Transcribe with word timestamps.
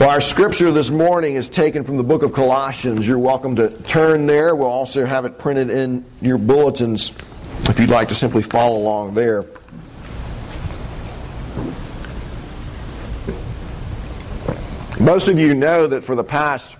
Well, 0.00 0.08
our 0.08 0.22
scripture 0.22 0.72
this 0.72 0.90
morning 0.90 1.34
is 1.34 1.50
taken 1.50 1.84
from 1.84 1.98
the 1.98 2.02
book 2.02 2.22
of 2.22 2.32
Colossians. 2.32 3.06
You're 3.06 3.18
welcome 3.18 3.54
to 3.56 3.68
turn 3.82 4.24
there. 4.24 4.56
We'll 4.56 4.66
also 4.66 5.04
have 5.04 5.26
it 5.26 5.36
printed 5.36 5.68
in 5.68 6.06
your 6.22 6.38
bulletins 6.38 7.12
if 7.68 7.78
you'd 7.78 7.90
like 7.90 8.08
to 8.08 8.14
simply 8.14 8.40
follow 8.40 8.78
along 8.78 9.12
there. 9.12 9.44
Most 14.98 15.28
of 15.28 15.38
you 15.38 15.52
know 15.52 15.86
that 15.86 16.02
for 16.02 16.16
the 16.16 16.24
past, 16.24 16.78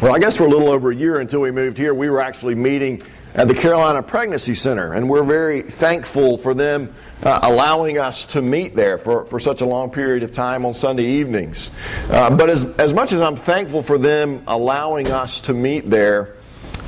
well, 0.00 0.14
I 0.14 0.18
guess 0.18 0.38
for 0.38 0.44
a 0.44 0.48
little 0.48 0.70
over 0.70 0.90
a 0.90 0.96
year 0.96 1.20
until 1.20 1.40
we 1.40 1.50
moved 1.50 1.76
here, 1.76 1.92
we 1.92 2.08
were 2.08 2.22
actually 2.22 2.54
meeting 2.54 3.02
at 3.34 3.46
the 3.46 3.54
Carolina 3.54 4.02
Pregnancy 4.02 4.54
Center, 4.54 4.94
and 4.94 5.06
we're 5.06 5.22
very 5.22 5.60
thankful 5.60 6.38
for 6.38 6.54
them 6.54 6.94
uh, 7.22 7.40
allowing 7.42 7.98
us 7.98 8.24
to 8.26 8.42
meet 8.42 8.74
there 8.74 8.98
for, 8.98 9.24
for 9.24 9.38
such 9.38 9.60
a 9.60 9.66
long 9.66 9.90
period 9.90 10.22
of 10.22 10.32
time 10.32 10.64
on 10.64 10.74
Sunday 10.74 11.04
evenings. 11.04 11.70
Uh, 12.10 12.34
but 12.34 12.50
as, 12.50 12.64
as 12.76 12.92
much 12.92 13.12
as 13.12 13.20
I'm 13.20 13.36
thankful 13.36 13.82
for 13.82 13.98
them 13.98 14.42
allowing 14.46 15.10
us 15.10 15.40
to 15.42 15.54
meet 15.54 15.88
there, 15.88 16.34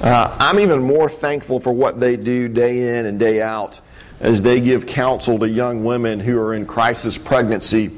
uh, 0.02 0.36
I'm 0.40 0.58
even 0.58 0.82
more 0.82 1.08
thankful 1.08 1.60
for 1.60 1.72
what 1.72 2.00
they 2.00 2.16
do 2.16 2.48
day 2.48 2.98
in 2.98 3.06
and 3.06 3.18
day 3.18 3.40
out 3.40 3.80
as 4.20 4.42
they 4.42 4.60
give 4.60 4.86
counsel 4.86 5.38
to 5.38 5.48
young 5.48 5.84
women 5.84 6.20
who 6.20 6.38
are 6.40 6.54
in 6.54 6.66
crisis 6.66 7.16
pregnancy 7.16 7.90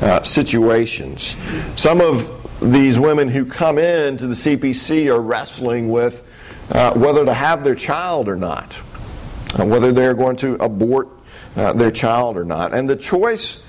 uh, 0.00 0.22
situations. 0.22 1.36
Some 1.76 2.00
of 2.00 2.36
these 2.60 3.00
women 3.00 3.28
who 3.28 3.44
come 3.44 3.78
in 3.78 4.16
to 4.18 4.26
the 4.26 4.34
CPC 4.34 5.06
are 5.06 5.20
wrestling 5.20 5.90
with 5.90 6.24
uh, 6.72 6.92
whether 6.92 7.24
to 7.24 7.34
have 7.34 7.64
their 7.64 7.74
child 7.74 8.28
or 8.28 8.36
not, 8.36 8.74
whether 9.56 9.92
they're 9.92 10.14
going 10.14 10.36
to 10.36 10.54
abort 10.62 11.08
uh, 11.56 11.72
their 11.72 11.90
child 11.90 12.36
or 12.36 12.44
not. 12.44 12.72
And 12.74 12.88
the 12.88 12.96
choice 12.96 13.62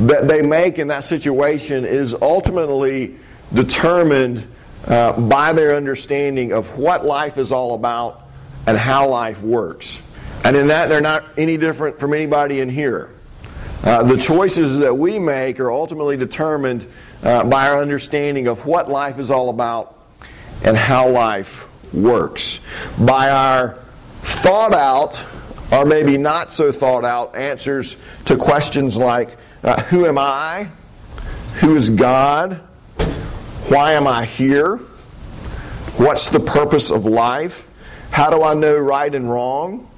that 0.00 0.28
they 0.28 0.42
make 0.42 0.78
in 0.78 0.88
that 0.88 1.04
situation 1.04 1.84
is 1.84 2.14
ultimately 2.14 3.16
determined 3.52 4.46
uh, 4.86 5.18
by 5.20 5.52
their 5.52 5.76
understanding 5.76 6.52
of 6.52 6.78
what 6.78 7.04
life 7.04 7.36
is 7.36 7.52
all 7.52 7.74
about 7.74 8.28
and 8.66 8.76
how 8.76 9.08
life 9.08 9.42
works. 9.42 10.02
And 10.44 10.56
in 10.56 10.68
that, 10.68 10.88
they're 10.88 11.00
not 11.00 11.24
any 11.36 11.56
different 11.56 11.98
from 11.98 12.14
anybody 12.14 12.60
in 12.60 12.70
here. 12.70 13.10
Uh, 13.82 14.02
the 14.02 14.16
choices 14.16 14.78
that 14.78 14.96
we 14.96 15.18
make 15.18 15.60
are 15.60 15.70
ultimately 15.70 16.16
determined 16.16 16.86
uh, 17.22 17.44
by 17.44 17.68
our 17.68 17.80
understanding 17.80 18.46
of 18.46 18.66
what 18.66 18.88
life 18.88 19.18
is 19.18 19.30
all 19.30 19.50
about 19.50 19.98
and 20.64 20.76
how 20.76 21.08
life 21.08 21.68
works. 21.92 22.60
By 22.98 23.30
our 23.30 23.78
thought 24.22 24.74
out, 24.74 25.24
or 25.70 25.84
maybe 25.84 26.16
not 26.16 26.52
so 26.52 26.72
thought 26.72 27.04
out, 27.04 27.36
answers 27.36 27.96
to 28.24 28.36
questions 28.36 28.96
like 28.96 29.36
uh, 29.62 29.82
Who 29.84 30.06
am 30.06 30.18
I? 30.18 30.68
Who 31.60 31.76
is 31.76 31.90
God? 31.90 32.60
Why 33.68 33.92
am 33.92 34.06
I 34.06 34.24
here? 34.24 34.76
What's 35.96 36.30
the 36.30 36.40
purpose 36.40 36.90
of 36.90 37.04
life? 37.04 37.70
How 38.10 38.30
do 38.30 38.42
I 38.42 38.54
know 38.54 38.76
right 38.76 39.14
and 39.14 39.30
wrong? 39.30 39.90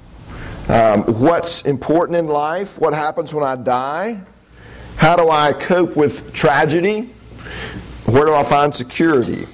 Um, 0.67 1.03
what's 1.03 1.63
important 1.63 2.17
in 2.17 2.27
life? 2.27 2.79
What 2.79 2.93
happens 2.93 3.33
when 3.33 3.43
I 3.43 3.55
die? 3.55 4.19
How 4.97 5.15
do 5.15 5.29
I 5.29 5.53
cope 5.53 5.95
with 5.95 6.33
tragedy? 6.33 7.09
Where 8.05 8.25
do 8.25 8.33
I 8.33 8.43
find 8.43 8.73
security? 8.73 9.47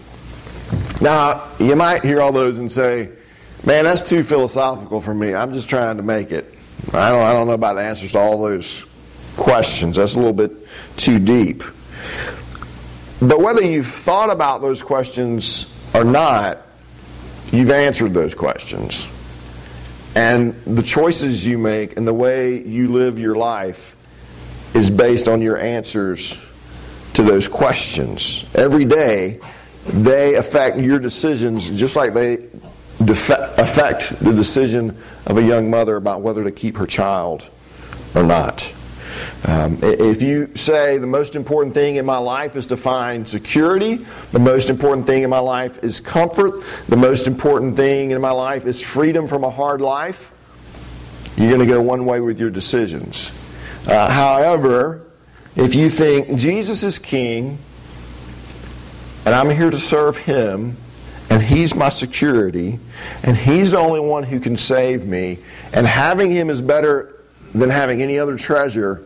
Now, 0.99 1.47
you 1.59 1.75
might 1.75 2.03
hear 2.03 2.21
all 2.21 2.31
those 2.31 2.59
and 2.59 2.71
say, 2.71 3.09
man, 3.65 3.83
that's 3.83 4.07
too 4.07 4.23
philosophical 4.23 5.01
for 5.01 5.13
me. 5.13 5.33
I'm 5.33 5.53
just 5.53 5.69
trying 5.69 5.97
to 5.97 6.03
make 6.03 6.31
it. 6.31 6.53
I 6.93 7.11
don't, 7.11 7.23
I 7.23 7.33
don't 7.33 7.47
know 7.47 7.53
about 7.53 7.75
the 7.75 7.81
answers 7.81 8.11
to 8.13 8.19
all 8.19 8.41
those 8.41 8.85
questions. 9.35 9.97
That's 9.97 10.15
a 10.15 10.19
little 10.19 10.33
bit 10.33 10.51
too 10.97 11.19
deep. 11.19 11.63
But 13.19 13.39
whether 13.39 13.63
you've 13.63 13.87
thought 13.87 14.29
about 14.29 14.61
those 14.61 14.83
questions 14.83 15.73
or 15.93 16.03
not, 16.03 16.59
you've 17.51 17.71
answered 17.71 18.13
those 18.13 18.35
questions. 18.35 19.07
And 20.15 20.53
the 20.65 20.83
choices 20.83 21.47
you 21.47 21.57
make 21.57 21.97
and 21.97 22.07
the 22.07 22.13
way 22.13 22.63
you 22.63 22.91
live 22.91 23.19
your 23.19 23.35
life 23.35 23.95
is 24.73 24.89
based 24.89 25.27
on 25.27 25.41
your 25.41 25.57
answers 25.57 26.43
to 27.13 27.23
those 27.23 27.47
questions. 27.47 28.45
Every 28.53 28.85
day, 28.85 29.39
they 29.85 30.35
affect 30.35 30.77
your 30.77 30.99
decisions 30.99 31.69
just 31.69 31.95
like 31.95 32.13
they 32.13 32.46
affect 33.11 34.19
the 34.19 34.33
decision 34.33 34.97
of 35.25 35.37
a 35.37 35.43
young 35.43 35.69
mother 35.69 35.95
about 35.95 36.21
whether 36.21 36.43
to 36.43 36.51
keep 36.51 36.77
her 36.77 36.87
child 36.87 37.49
or 38.15 38.23
not. 38.23 38.73
Um, 39.45 39.79
if 39.81 40.21
you 40.21 40.55
say 40.55 40.97
the 40.97 41.07
most 41.07 41.35
important 41.35 41.73
thing 41.73 41.95
in 41.95 42.05
my 42.05 42.17
life 42.17 42.55
is 42.55 42.67
to 42.67 42.77
find 42.77 43.27
security, 43.27 44.05
the 44.31 44.39
most 44.39 44.69
important 44.69 45.05
thing 45.05 45.23
in 45.23 45.29
my 45.29 45.39
life 45.39 45.83
is 45.83 45.99
comfort, 45.99 46.63
the 46.87 46.97
most 46.97 47.27
important 47.27 47.75
thing 47.75 48.11
in 48.11 48.21
my 48.21 48.31
life 48.31 48.65
is 48.65 48.81
freedom 48.81 49.27
from 49.27 49.43
a 49.43 49.49
hard 49.49 49.81
life, 49.81 50.31
you're 51.37 51.49
going 51.49 51.65
to 51.65 51.71
go 51.71 51.81
one 51.81 52.05
way 52.05 52.19
with 52.19 52.39
your 52.39 52.49
decisions. 52.49 53.31
Uh, 53.87 54.09
however, 54.09 55.07
if 55.55 55.75
you 55.75 55.89
think 55.89 56.37
Jesus 56.37 56.83
is 56.83 56.99
king 56.99 57.57
and 59.25 59.33
I'm 59.33 59.49
here 59.49 59.69
to 59.69 59.77
serve 59.77 60.17
him, 60.17 60.77
and 61.29 61.41
he's 61.41 61.75
my 61.75 61.89
security, 61.89 62.79
and 63.23 63.35
he's 63.35 63.71
the 63.71 63.77
only 63.77 63.99
one 63.99 64.23
who 64.23 64.39
can 64.39 64.55
save 64.57 65.05
me, 65.05 65.39
and 65.73 65.85
having 65.85 66.31
him 66.31 66.49
is 66.49 66.61
better 66.61 67.15
than 67.53 67.69
having 67.69 68.01
any 68.01 68.19
other 68.19 68.37
treasure, 68.37 69.03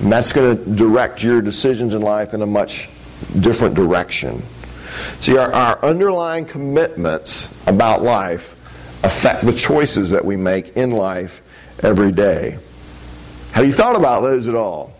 and 0.00 0.12
that's 0.12 0.32
going 0.32 0.56
to 0.56 0.70
direct 0.74 1.22
your 1.22 1.40
decisions 1.40 1.94
in 1.94 2.02
life 2.02 2.34
in 2.34 2.42
a 2.42 2.46
much 2.46 2.88
different 3.40 3.74
direction. 3.74 4.42
See, 5.20 5.36
our, 5.36 5.52
our 5.52 5.84
underlying 5.84 6.44
commitments 6.44 7.54
about 7.66 8.02
life 8.02 8.56
affect 9.04 9.44
the 9.44 9.52
choices 9.52 10.10
that 10.10 10.24
we 10.24 10.36
make 10.36 10.76
in 10.76 10.90
life 10.90 11.42
every 11.82 12.12
day. 12.12 12.58
Have 13.52 13.64
you 13.64 13.72
thought 13.72 13.96
about 13.96 14.20
those 14.20 14.48
at 14.48 14.54
all? 14.54 14.91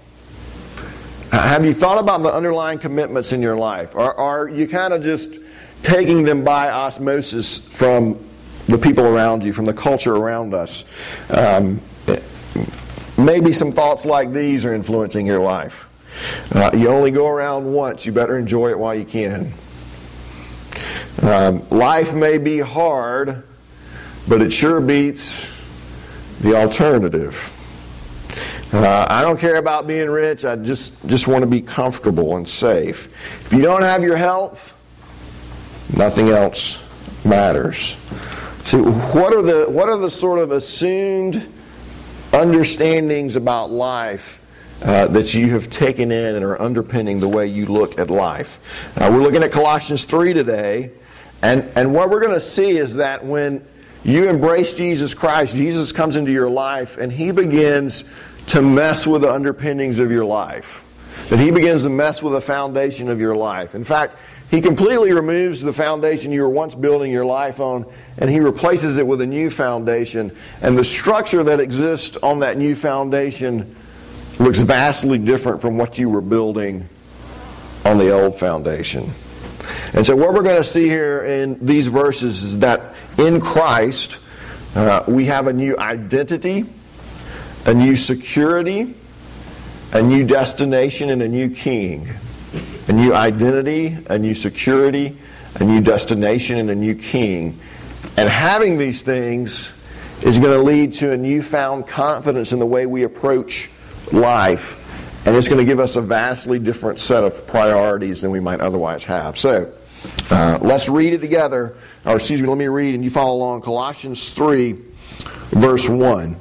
Have 1.32 1.64
you 1.64 1.74
thought 1.74 1.98
about 1.98 2.22
the 2.22 2.32
underlying 2.32 2.78
commitments 2.78 3.32
in 3.32 3.42
your 3.42 3.56
life? 3.56 3.96
Or 3.96 4.14
are 4.18 4.48
you 4.48 4.68
kind 4.68 4.92
of 4.92 5.02
just 5.02 5.38
taking 5.82 6.22
them 6.24 6.44
by 6.44 6.70
osmosis 6.70 7.58
from 7.58 8.18
the 8.68 8.78
people 8.78 9.04
around 9.04 9.44
you, 9.44 9.52
from 9.52 9.64
the 9.64 9.74
culture 9.74 10.14
around 10.14 10.54
us? 10.54 10.84
Um, 11.30 11.80
Maybe 13.18 13.52
some 13.52 13.70
thoughts 13.70 14.04
like 14.04 14.32
these 14.32 14.64
are 14.64 14.74
influencing 14.74 15.26
your 15.26 15.38
life. 15.38 15.88
Uh, 16.52 16.70
you 16.74 16.88
only 16.88 17.10
go 17.10 17.28
around 17.28 17.72
once. 17.72 18.04
You 18.04 18.12
better 18.12 18.38
enjoy 18.38 18.70
it 18.70 18.78
while 18.78 18.94
you 18.94 19.04
can. 19.04 19.52
Um, 21.22 21.68
life 21.68 22.14
may 22.14 22.38
be 22.38 22.58
hard, 22.58 23.44
but 24.28 24.40
it 24.40 24.52
sure 24.52 24.80
beats 24.80 25.48
the 26.40 26.56
alternative. 26.56 27.52
Uh, 28.72 29.06
I 29.10 29.20
don't 29.20 29.38
care 29.38 29.56
about 29.56 29.86
being 29.86 30.08
rich. 30.08 30.44
I 30.44 30.56
just, 30.56 31.06
just 31.06 31.28
want 31.28 31.42
to 31.42 31.46
be 31.46 31.60
comfortable 31.60 32.36
and 32.36 32.48
safe. 32.48 33.06
If 33.46 33.52
you 33.52 33.60
don't 33.60 33.82
have 33.82 34.02
your 34.02 34.16
health, 34.16 34.74
nothing 35.94 36.28
else 36.28 36.82
matters. 37.24 37.96
See, 38.64 38.78
what 38.78 39.34
are 39.34 39.42
the, 39.42 39.66
what 39.68 39.90
are 39.90 39.98
the 39.98 40.08
sort 40.08 40.38
of 40.38 40.52
assumed 40.52 41.46
understandings 42.32 43.36
about 43.36 43.70
life 43.70 44.38
uh, 44.82 45.06
that 45.08 45.34
you 45.34 45.50
have 45.50 45.68
taken 45.70 46.10
in 46.10 46.34
and 46.34 46.44
are 46.44 46.60
underpinning 46.60 47.20
the 47.20 47.28
way 47.28 47.46
you 47.46 47.66
look 47.66 47.98
at 47.98 48.10
life. 48.10 48.98
Uh, 49.00 49.08
we're 49.12 49.22
looking 49.22 49.42
at 49.42 49.52
Colossians 49.52 50.04
3 50.06 50.32
today, 50.32 50.90
and, 51.42 51.62
and 51.76 51.94
what 51.94 52.10
we're 52.10 52.20
going 52.20 52.34
to 52.34 52.40
see 52.40 52.78
is 52.78 52.96
that 52.96 53.24
when 53.24 53.64
you 54.02 54.28
embrace 54.28 54.74
Jesus 54.74 55.14
Christ, 55.14 55.54
Jesus 55.54 55.92
comes 55.92 56.16
into 56.16 56.32
your 56.32 56.50
life 56.50 56.96
and 56.96 57.12
he 57.12 57.30
begins 57.30 58.10
to 58.52 58.60
mess 58.60 59.06
with 59.06 59.22
the 59.22 59.32
underpinnings 59.32 59.98
of 59.98 60.10
your 60.10 60.26
life. 60.26 60.84
That 61.30 61.38
he 61.38 61.50
begins 61.50 61.84
to 61.84 61.88
mess 61.88 62.22
with 62.22 62.34
the 62.34 62.40
foundation 62.42 63.08
of 63.08 63.18
your 63.18 63.34
life. 63.34 63.74
In 63.74 63.82
fact, 63.82 64.16
he 64.50 64.60
completely 64.60 65.12
removes 65.12 65.62
the 65.62 65.72
foundation 65.72 66.32
you 66.32 66.42
were 66.42 66.50
once 66.50 66.74
building 66.74 67.10
your 67.10 67.24
life 67.24 67.60
on 67.60 67.90
and 68.18 68.28
he 68.28 68.40
replaces 68.40 68.98
it 68.98 69.06
with 69.06 69.22
a 69.22 69.26
new 69.26 69.48
foundation. 69.48 70.36
And 70.60 70.76
the 70.76 70.84
structure 70.84 71.42
that 71.42 71.60
exists 71.60 72.18
on 72.18 72.40
that 72.40 72.58
new 72.58 72.74
foundation 72.74 73.74
looks 74.38 74.58
vastly 74.58 75.18
different 75.18 75.62
from 75.62 75.78
what 75.78 75.98
you 75.98 76.10
were 76.10 76.20
building 76.20 76.86
on 77.86 77.96
the 77.96 78.10
old 78.10 78.38
foundation. 78.38 79.10
And 79.94 80.04
so, 80.04 80.14
what 80.14 80.34
we're 80.34 80.42
going 80.42 80.56
to 80.56 80.64
see 80.64 80.88
here 80.88 81.22
in 81.22 81.64
these 81.64 81.86
verses 81.86 82.42
is 82.42 82.58
that 82.58 82.94
in 83.16 83.40
Christ, 83.40 84.18
uh, 84.74 85.04
we 85.08 85.24
have 85.24 85.46
a 85.46 85.54
new 85.54 85.78
identity, 85.78 86.66
a 87.66 87.74
new 87.74 87.96
security, 87.96 88.94
a 89.92 90.02
new 90.02 90.24
destination, 90.24 91.10
and 91.10 91.22
a 91.22 91.28
new 91.28 91.50
king 91.50 92.08
a 92.88 92.92
new 92.92 93.14
identity, 93.14 93.96
a 94.06 94.18
new 94.18 94.34
security, 94.34 95.16
a 95.60 95.64
new 95.64 95.80
destination, 95.80 96.58
and 96.58 96.68
a 96.68 96.74
new 96.74 96.94
king. 96.94 97.58
And 98.16 98.28
having 98.28 98.76
these 98.76 99.02
things 99.02 99.72
is 100.22 100.38
going 100.38 100.52
to 100.52 100.62
lead 100.62 100.92
to 100.94 101.12
a 101.12 101.16
newfound 101.16 101.86
confidence 101.86 102.52
in 102.52 102.58
the 102.58 102.66
way 102.66 102.86
we 102.86 103.04
approach 103.04 103.70
life 104.12 104.78
and 105.24 105.36
it's 105.36 105.46
going 105.46 105.58
to 105.58 105.64
give 105.64 105.78
us 105.78 105.94
a 105.94 106.00
vastly 106.00 106.58
different 106.58 106.98
set 106.98 107.22
of 107.22 107.46
priorities 107.46 108.20
than 108.20 108.32
we 108.32 108.40
might 108.40 108.60
otherwise 108.60 109.04
have. 109.04 109.38
So, 109.38 109.72
uh, 110.30 110.58
let's 110.60 110.88
read 110.88 111.12
it 111.12 111.20
together. 111.20 111.76
Or, 112.04 112.16
excuse 112.16 112.42
me, 112.42 112.48
let 112.48 112.58
me 112.58 112.66
read 112.66 112.96
and 112.96 113.04
you 113.04 113.10
follow 113.10 113.36
along. 113.36 113.62
Colossians 113.62 114.32
3, 114.32 114.76
verse 115.52 115.88
1. 115.88 116.36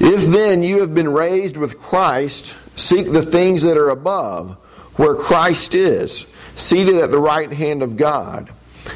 If 0.00 0.26
then 0.26 0.62
you 0.62 0.80
have 0.80 0.94
been 0.94 1.12
raised 1.12 1.56
with 1.56 1.78
Christ, 1.78 2.56
seek 2.76 3.10
the 3.10 3.22
things 3.22 3.62
that 3.62 3.76
are 3.76 3.90
above, 3.90 4.56
where 4.96 5.14
Christ 5.14 5.74
is, 5.74 6.26
seated 6.56 6.96
at 6.96 7.10
the 7.10 7.18
right 7.18 7.52
hand 7.52 7.82
of 7.82 7.96
God. 7.96 8.50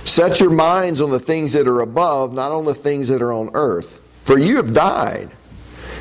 Set 0.04 0.40
your 0.40 0.50
minds 0.50 1.00
on 1.00 1.10
the 1.10 1.20
things 1.20 1.52
that 1.52 1.68
are 1.68 1.80
above, 1.80 2.32
not 2.32 2.52
on 2.52 2.64
the 2.64 2.74
things 2.74 3.08
that 3.08 3.22
are 3.22 3.32
on 3.32 3.50
earth. 3.54 4.00
For 4.24 4.38
you 4.38 4.56
have 4.56 4.72
died, 4.72 5.30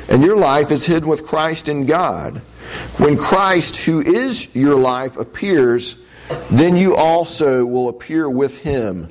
and 0.08 0.22
your 0.22 0.36
life 0.36 0.70
is 0.70 0.84
hidden 0.84 1.08
with 1.08 1.26
Christ 1.26 1.68
in 1.68 1.86
God. 1.86 2.38
When 2.98 3.16
Christ, 3.16 3.76
who 3.76 4.00
is 4.00 4.54
your 4.54 4.74
life, 4.74 5.16
appears, 5.16 5.96
then 6.50 6.76
you 6.76 6.96
also 6.96 7.64
will 7.64 7.88
appear 7.88 8.28
with 8.28 8.58
him 8.58 9.08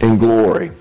in 0.00 0.18
glory. 0.18 0.72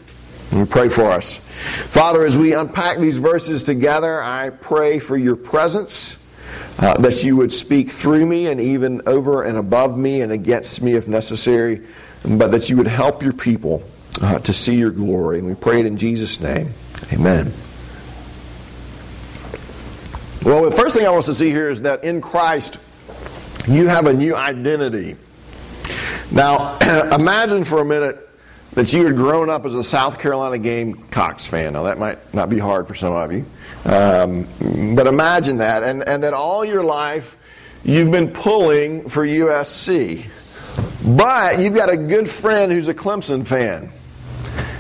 Me 0.54 0.66
pray 0.66 0.88
for 0.88 1.06
us. 1.06 1.40
Father, 1.40 2.26
as 2.26 2.38
we 2.38 2.54
unpack 2.54 3.00
these 3.00 3.18
verses 3.18 3.64
together, 3.64 4.22
I 4.22 4.52
pray 4.52 5.00
for 5.00 5.18
your 5.18 5.36
presence, 5.36 6.24
uh, 6.80 6.98
that 6.98 7.24
you 7.24 7.36
would 7.36 7.52
speak 7.52 7.90
through 7.90 8.26
me 8.26 8.48
and 8.48 8.62
even 8.62 9.02
over 9.08 9.44
and 9.44 9.58
above 9.58 9.98
me 9.98 10.22
and 10.22 10.32
against 10.32 10.82
me 10.82 10.94
if 10.94 11.08
necessary, 11.08 11.82
but 12.24 12.52
that 12.52 12.70
you 12.70 12.78
would 12.78 12.88
help 12.88 13.24
your 13.24 13.34
people 13.34 13.84
uh, 14.22 14.40
to 14.40 14.54
see 14.54 14.76
your 14.76 14.92
glory. 14.92 15.40
And 15.40 15.48
we 15.48 15.56
pray 15.56 15.80
it 15.80 15.86
in 15.86 15.98
Jesus' 15.98 16.40
name. 16.40 16.70
Amen. 17.12 17.52
Well, 20.44 20.64
the 20.64 20.72
first 20.72 20.96
thing 20.96 21.06
I 21.06 21.10
want 21.10 21.20
us 21.20 21.26
to 21.26 21.34
see 21.34 21.50
here 21.50 21.70
is 21.70 21.82
that 21.82 22.04
in 22.04 22.22
Christ, 22.22 22.78
you 23.68 23.88
have 23.88 24.06
a 24.06 24.14
new 24.14 24.36
identity. 24.36 25.16
Now, 26.32 26.78
imagine 27.12 27.64
for 27.64 27.80
a 27.80 27.86
minute 27.86 28.25
that 28.74 28.92
you 28.92 29.06
had 29.06 29.16
grown 29.16 29.50
up 29.50 29.66
as 29.66 29.74
a 29.76 29.84
South 29.84 30.20
Carolina 30.20 30.58
Gamecocks 30.58 31.46
fan. 31.46 31.74
Now, 31.74 31.84
that 31.84 31.98
might 31.98 32.34
not 32.34 32.50
be 32.50 32.60
hard 32.60 32.88
for 32.88 32.96
some 32.96 33.14
of 33.14 33.32
you. 33.32 33.46
Um, 33.86 34.48
but 34.96 35.08
imagine 35.08 35.58
that, 35.58 35.84
and, 35.84 36.04
and 36.08 36.24
that 36.24 36.34
all 36.34 36.66
your 36.66 36.84
life 36.84 37.38
you've 37.84 38.12
been 38.12 38.32
pulling 38.32 39.08
for 39.08 39.26
USC. 39.26 40.26
But 41.06 41.60
you've 41.60 41.76
got 41.76 41.90
a 41.90 41.98
good 41.98 42.28
friend 42.28 42.72
who's 42.72 42.88
a 42.88 42.94
Clemson 42.94 43.46
fan. 43.46 43.92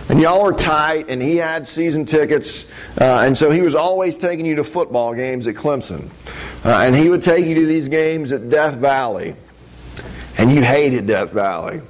And 0.09 0.19
y'all 0.19 0.43
were 0.43 0.53
tight, 0.53 1.09
and 1.09 1.21
he 1.21 1.37
had 1.37 1.67
season 1.67 2.05
tickets, 2.05 2.69
uh, 3.01 3.23
and 3.25 3.35
so 3.35 3.49
he 3.49 3.61
was 3.61 3.73
always 3.73 4.17
taking 4.19 4.45
you 4.45 4.55
to 4.55 4.63
football 4.63 5.15
games 5.15 5.47
at 5.47 5.55
Clemson. 5.55 6.09
Uh, 6.63 6.83
and 6.85 6.95
he 6.95 7.09
would 7.09 7.23
take 7.23 7.45
you 7.45 7.55
to 7.55 7.65
these 7.65 7.89
games 7.89 8.31
at 8.31 8.49
Death 8.49 8.75
Valley. 8.75 9.35
And 10.37 10.51
you 10.51 10.61
hated 10.61 11.07
Death 11.07 11.31
Valley. 11.31 11.81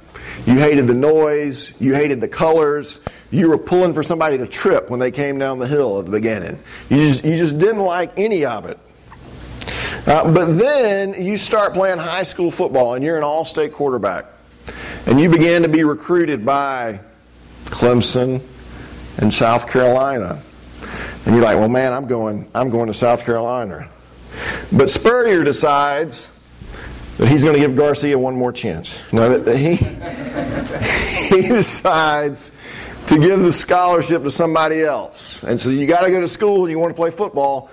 You 0.46 0.58
hated 0.58 0.86
the 0.86 0.94
noise, 0.94 1.74
you 1.80 1.94
hated 1.94 2.20
the 2.20 2.28
colors, 2.28 3.00
you 3.30 3.48
were 3.48 3.58
pulling 3.58 3.92
for 3.92 4.02
somebody 4.02 4.38
to 4.38 4.46
trip 4.46 4.88
when 4.88 5.00
they 5.00 5.10
came 5.10 5.38
down 5.38 5.58
the 5.58 5.66
hill 5.66 5.98
at 5.98 6.04
the 6.04 6.12
beginning. 6.12 6.58
You 6.88 6.98
just, 6.98 7.24
you 7.24 7.36
just 7.36 7.58
didn't 7.58 7.82
like 7.82 8.12
any 8.16 8.44
of 8.44 8.66
it. 8.66 8.78
Uh, 10.06 10.32
but 10.32 10.56
then 10.56 11.20
you 11.20 11.36
start 11.36 11.74
playing 11.74 11.98
high 11.98 12.22
school 12.22 12.50
football, 12.50 12.94
and 12.94 13.04
you're 13.04 13.16
an 13.16 13.24
all 13.24 13.44
state 13.44 13.72
quarterback. 13.72 14.26
And 15.06 15.20
you 15.20 15.28
begin 15.28 15.62
to 15.62 15.68
be 15.68 15.82
recruited 15.82 16.46
by 16.46 17.00
Clemson, 17.66 18.40
and 19.18 19.32
South 19.32 19.68
Carolina. 19.68 20.42
And 21.24 21.34
you're 21.34 21.44
like, 21.44 21.58
well, 21.58 21.68
man, 21.68 21.92
I'm 21.92 22.06
going, 22.06 22.48
I'm 22.54 22.70
going 22.70 22.86
to 22.86 22.94
South 22.94 23.24
Carolina. 23.24 23.88
But 24.72 24.90
Spurrier 24.90 25.42
decides 25.42 26.30
that 27.18 27.28
he's 27.28 27.42
going 27.42 27.54
to 27.54 27.60
give 27.60 27.76
Garcia 27.76 28.18
one 28.18 28.34
more 28.34 28.52
chance. 28.52 29.00
No, 29.12 29.38
that 29.38 29.56
he, 29.56 29.76
he 31.42 31.48
decides 31.48 32.52
to 33.06 33.18
give 33.18 33.40
the 33.40 33.52
scholarship 33.52 34.22
to 34.24 34.30
somebody 34.30 34.82
else. 34.82 35.42
And 35.44 35.58
so 35.58 35.70
you 35.70 35.86
got 35.86 36.02
to 36.02 36.10
go 36.10 36.20
to 36.20 36.28
school 36.28 36.64
and 36.64 36.70
you 36.70 36.78
want 36.78 36.90
to 36.90 36.96
play 36.96 37.10
football. 37.10 37.70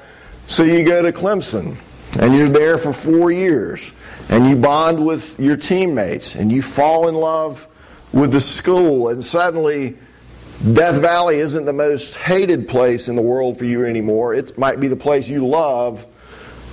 So 0.47 0.63
you 0.63 0.83
go 0.83 1.01
to 1.01 1.11
Clemson 1.11 1.77
and 2.19 2.35
you're 2.35 2.49
there 2.49 2.77
for 2.77 2.93
four 2.93 3.31
years 3.31 3.93
and 4.29 4.47
you 4.47 4.55
bond 4.55 5.03
with 5.03 5.39
your 5.39 5.57
teammates 5.57 6.35
and 6.35 6.51
you 6.51 6.61
fall 6.61 7.07
in 7.07 7.15
love 7.15 7.67
with 8.13 8.31
the 8.31 8.41
school, 8.41 9.09
and 9.09 9.25
suddenly 9.25 9.97
Death 10.73 11.01
Valley 11.01 11.37
isn't 11.37 11.65
the 11.65 11.73
most 11.73 12.15
hated 12.15 12.67
place 12.67 13.09
in 13.09 13.15
the 13.15 13.21
world 13.21 13.57
for 13.57 13.65
you 13.65 13.85
anymore. 13.85 14.35
It 14.35 14.55
might 14.57 14.79
be 14.79 14.87
the 14.87 14.95
place 14.95 15.27
you 15.27 15.45
love 15.47 16.05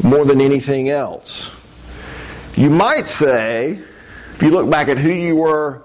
more 0.04 0.24
than 0.24 0.40
anything 0.40 0.90
else. 0.90 1.56
You 2.60 2.68
might 2.68 3.06
say, 3.06 3.80
if 4.34 4.42
you 4.42 4.50
look 4.50 4.68
back 4.68 4.88
at 4.88 4.98
who 4.98 5.08
you 5.08 5.34
were 5.34 5.82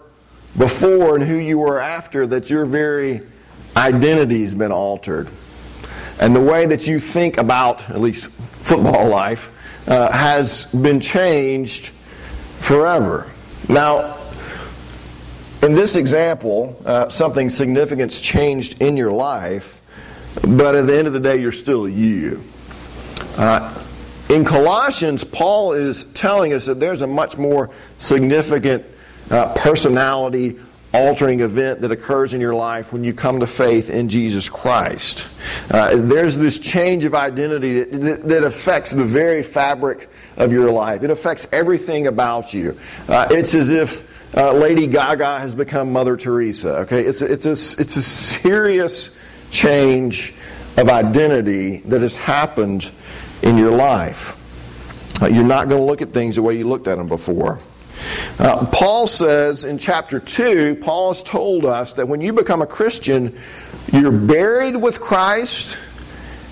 before 0.58 1.16
and 1.16 1.24
who 1.24 1.38
you 1.38 1.58
were 1.58 1.80
after, 1.80 2.28
that 2.28 2.50
your 2.50 2.66
very 2.66 3.22
identity 3.78 4.42
has 4.42 4.54
been 4.54 4.74
altered. 4.74 5.30
And 6.20 6.36
the 6.36 6.42
way 6.42 6.66
that 6.66 6.86
you 6.86 7.00
think 7.00 7.38
about, 7.38 7.90
at 7.90 8.02
least 8.02 8.28
football 8.28 9.08
life, 9.08 9.88
uh, 9.88 10.12
has 10.12 10.66
been 10.66 11.00
changed 11.00 11.92
forever. 12.60 13.32
Now, 13.70 14.18
in 15.64 15.76
this 15.76 15.96
example, 15.96 16.78
uh, 16.86 17.08
something 17.08 17.50
significant's 17.50 18.20
changed 18.20 18.82
in 18.82 18.98
your 18.98 19.14
life, 19.14 19.80
but 20.46 20.76
at 20.76 20.88
the 20.88 20.98
end 20.98 21.08
of 21.08 21.14
the 21.14 21.22
day, 21.22 21.38
you're 21.38 21.54
still 21.54 21.88
you. 21.88 22.44
Uh, 23.38 23.85
in 24.30 24.46
Colossians, 24.46 25.24
Paul 25.24 25.74
is 25.74 26.04
telling 26.14 26.54
us 26.54 26.66
that 26.66 26.80
there's 26.80 27.02
a 27.02 27.08
much 27.08 27.38
more 27.38 27.72
significant 28.00 28.86
uh, 29.30 29.54
personality 29.56 30.60
altering 30.94 31.42
event 31.42 31.82
that 31.82 31.92
occurs 31.92 32.34
in 32.34 32.40
your 32.40 32.56
life 32.56 32.94
when 32.94 33.04
you 33.04 33.14
come 33.14 33.40
to 33.42 33.48
faith 33.48 33.90
in 33.90 34.08
Jesus 34.08 34.48
Christ. 34.48 35.28
Uh, 35.70 35.96
there's 35.96 36.38
this 36.38 36.58
change 36.58 37.04
of 37.04 37.14
identity 37.14 37.82
that, 37.82 38.02
that, 38.02 38.28
that, 38.28 38.44
affects 38.44 38.92
the 38.92 39.04
very 39.04 39.44
fabric 39.44 40.10
of 40.38 40.52
your 40.52 40.72
life, 40.72 41.04
it 41.04 41.10
affects 41.10 41.48
everything 41.52 42.08
about 42.08 42.54
you. 42.54 42.80
Uh, 43.10 43.28
it's 43.30 43.54
as 43.54 43.70
if 43.70 44.38
uh, 44.38 44.54
Lady 44.54 44.88
Gaga 44.88 45.40
has 45.40 45.54
become 45.54 45.92
Mother 45.92 46.18
Teresa. 46.18 46.78
Okay, 46.80 47.04
it's 47.04 47.22
it's 47.22 47.46
a, 47.46 47.52
it's 47.52 47.96
a 47.96 48.02
serious 48.02 49.16
change 49.52 50.34
of 50.78 50.90
identity 50.90 51.78
that 51.78 52.02
has 52.02 52.16
happened 52.16 52.92
in 53.42 53.58
your 53.58 53.72
life. 53.72 54.42
Uh, 55.22 55.28
you're 55.28 55.44
not 55.44 55.70
going 55.70 55.82
to 55.82 55.86
look 55.86 56.02
at 56.02 56.14
things 56.14 56.36
the 56.36 56.42
way 56.42 56.58
you 56.58 56.68
looked 56.68 56.88
at 56.88 56.98
them 56.98 57.08
before. 57.08 57.60
Uh, 58.38 58.66
Paul 58.72 59.08
says 59.08 59.64
in 59.64 59.78
chapter 59.78 60.20
2, 60.20 60.76
Paul 60.76 61.14
has 61.14 61.24
told 61.24 61.66
us 61.66 61.94
that 61.94 62.08
when 62.08 62.20
you 62.22 62.34
become 62.34 62.62
a 62.62 62.68
Christian, 62.68 63.38
you're 63.92 64.12
buried 64.12 64.76
with 64.76 65.00
Christ 65.00 65.78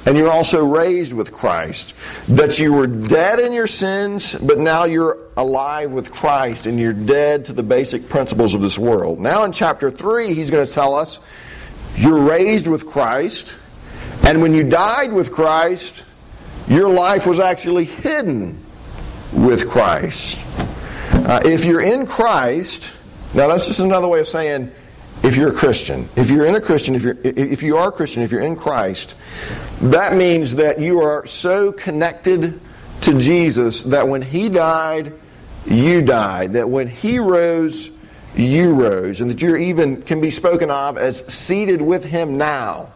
and 0.06 0.18
you're 0.18 0.32
also 0.32 0.66
raised 0.66 1.14
with 1.14 1.32
Christ. 1.32 1.94
That 2.28 2.60
you 2.60 2.74
were 2.74 2.88
dead 2.88 3.40
in 3.40 3.54
your 3.54 3.68
sins, 3.68 4.36
but 4.36 4.60
now 4.60 4.84
you're 4.84 5.18
alive 5.38 5.92
with 5.92 6.12
Christ 6.12 6.66
and 6.68 6.80
you're 6.80 6.94
dead 6.94 7.46
to 7.46 7.54
the 7.54 7.64
basic 7.64 8.10
principles 8.10 8.54
of 8.54 8.62
this 8.62 8.78
world. 8.78 9.20
Now 9.20 9.44
in 9.44 9.52
chapter 9.52 9.90
3, 9.92 10.34
he's 10.34 10.52
going 10.52 10.66
to 10.66 10.72
tell 10.72 10.96
us 10.96 11.20
you're 11.96 12.22
raised 12.22 12.68
with 12.68 12.86
Christ, 12.86 13.56
and 14.26 14.42
when 14.42 14.54
you 14.54 14.64
died 14.64 15.14
with 15.14 15.32
Christ, 15.32 16.06
your 16.68 16.90
life 16.90 17.26
was 17.28 17.40
actually 17.40 17.86
hidden 17.86 18.58
with 19.34 19.70
Christ. 19.70 20.40
Uh, 21.12 21.42
if 21.46 21.66
you're 21.66 21.82
in 21.82 22.06
Christ, 22.06 22.92
now 23.34 23.48
that's 23.48 23.68
just 23.68 23.80
another 23.80 24.08
way 24.08 24.20
of 24.20 24.28
saying 24.28 24.72
if 25.24 25.38
you're 25.38 25.50
a 25.50 25.54
Christian. 25.54 26.08
If 26.16 26.30
you're 26.30 26.46
in 26.46 26.56
a 26.56 26.62
Christian, 26.62 26.96
if 26.96 27.04
you're 27.04 27.18
if 27.24 27.64
you 27.64 27.78
are 27.78 27.90
a 27.90 27.92
Christian, 27.92 28.24
if 28.24 28.32
you're 28.32 28.42
in 28.42 28.56
Christ, 28.56 29.16
that 29.82 30.16
means 30.16 30.56
that 30.56 30.80
you 30.80 31.02
are 31.02 31.26
so 31.26 31.72
connected 31.72 32.60
to 33.02 33.20
Jesus 33.20 33.84
that 33.84 34.08
when 34.08 34.22
he 34.22 34.50
died, 34.50 35.14
you 35.66 36.02
died. 36.02 36.54
That 36.54 36.70
when 36.70 36.88
he 36.88 37.20
rose, 37.20 37.90
you 38.36 38.74
rose, 38.74 39.22
and 39.22 39.32
that 39.32 39.42
you're 39.42 39.58
even 39.58 40.02
can 40.02 40.22
be 40.22 40.32
spoken 40.32 40.70
of 40.70 40.98
as 40.98 41.26
seated 41.34 41.82
with 41.82 42.04
him 42.04 42.38
now 42.38 42.92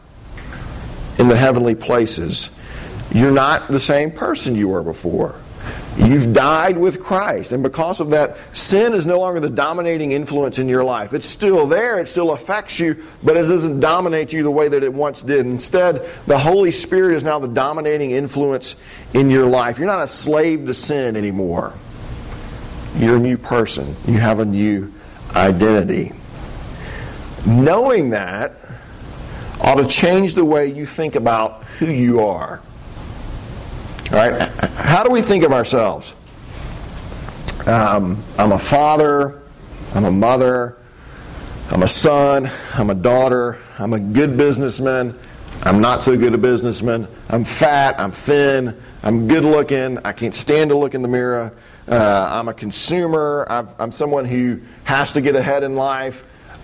in 1.18 1.28
the 1.28 1.36
heavenly 1.36 1.76
places. 1.76 2.52
You're 3.12 3.32
not 3.32 3.68
the 3.68 3.80
same 3.80 4.12
person 4.12 4.56
you 4.56 4.70
were 4.70 4.84
before. 4.84 5.36
You've 5.98 6.32
died 6.32 6.78
with 6.78 7.04
Christ. 7.04 7.52
And 7.52 7.64
because 7.64 8.00
of 8.00 8.12
that, 8.12 8.38
sin 8.54 8.94
is 8.94 9.08
no 9.08 9.20
longer 9.20 9.40
the 9.40 9.50
dominating 9.50 10.12
influence 10.12 10.60
in 10.60 10.70
your 10.70 10.84
life. 10.84 11.14
It's 11.14 11.26
still 11.26 11.66
there, 11.66 12.00
it 12.00 12.08
still 12.08 12.32
affects 12.32 12.80
you, 12.80 13.04
but 13.24 13.36
it 13.36 13.42
doesn't 13.42 13.80
dominate 13.80 14.32
you 14.32 14.44
the 14.44 14.52
way 14.52 14.68
that 14.68 14.84
it 14.84 14.94
once 14.94 15.24
did. 15.24 15.46
Instead, 15.48 16.08
the 16.28 16.38
Holy 16.38 16.72
Spirit 16.72 17.16
is 17.16 17.24
now 17.24 17.40
the 17.40 17.48
dominating 17.48 18.12
influence 18.12 18.76
in 19.14 19.30
your 19.30 19.48
life. 19.48 19.80
You're 19.80 19.88
not 19.88 20.04
a 20.04 20.08
slave 20.08 20.68
to 20.68 20.74
sin 20.74 21.16
anymore. 21.16 21.74
You're 22.98 23.18
a 23.18 23.20
new 23.20 23.38
person, 23.38 23.96
you 24.08 24.18
have 24.20 24.40
a 24.40 24.46
new 24.46 24.94
identity. 25.36 26.14
Knowing 27.46 28.12
that 28.12 28.54
ought 29.62 29.76
to 29.76 29.88
change 29.88 30.36
the 30.36 30.46
way 30.46 30.68
you 30.68 30.86
think 30.86 31.16
about 31.16 31.64
who 31.80 31.88
you 31.88 32.22
are. 32.22 32.62
All 34.12 34.18
right? 34.18 34.42
How 34.76 35.04
do 35.04 35.12
we 35.12 35.22
think 35.22 35.44
of 35.44 35.52
ourselves? 35.52 36.16
Um, 37.66 38.24
I'm 38.38 38.54
a 38.54 38.60
father, 38.60 39.42
I'm 39.94 40.06
a 40.06 40.12
mother, 40.12 40.78
I'm 41.72 41.84
a 41.84 41.90
son, 41.90 42.50
I'm 42.74 42.90
a 42.90 42.96
daughter, 42.96 43.58
I'm 43.78 43.92
a 43.92 44.00
good 44.00 44.38
businessman, 44.38 45.14
I'm 45.64 45.82
not 45.82 46.04
so 46.04 46.18
good 46.18 46.34
a 46.34 46.38
businessman, 46.38 47.06
I'm 47.28 47.44
fat, 47.44 48.00
I'm 48.00 48.14
thin, 48.14 48.80
I'm 49.04 49.28
good 49.28 49.44
looking, 49.44 49.98
I 50.06 50.14
can't 50.14 50.34
stand 50.34 50.70
to 50.70 50.78
look 50.78 50.96
in 50.96 51.02
the 51.02 51.10
mirror, 51.10 51.54
uh, 51.90 52.28
I'm 52.32 52.48
a 52.48 52.54
consumer, 52.54 53.46
i 53.50 53.66
am 53.78 53.92
someone 53.92 54.24
who 54.24 54.62
has 54.86 55.12
to 55.12 55.22
get 55.22 55.36
ahead 55.36 55.64
in 55.64 55.76
life. 55.76 56.24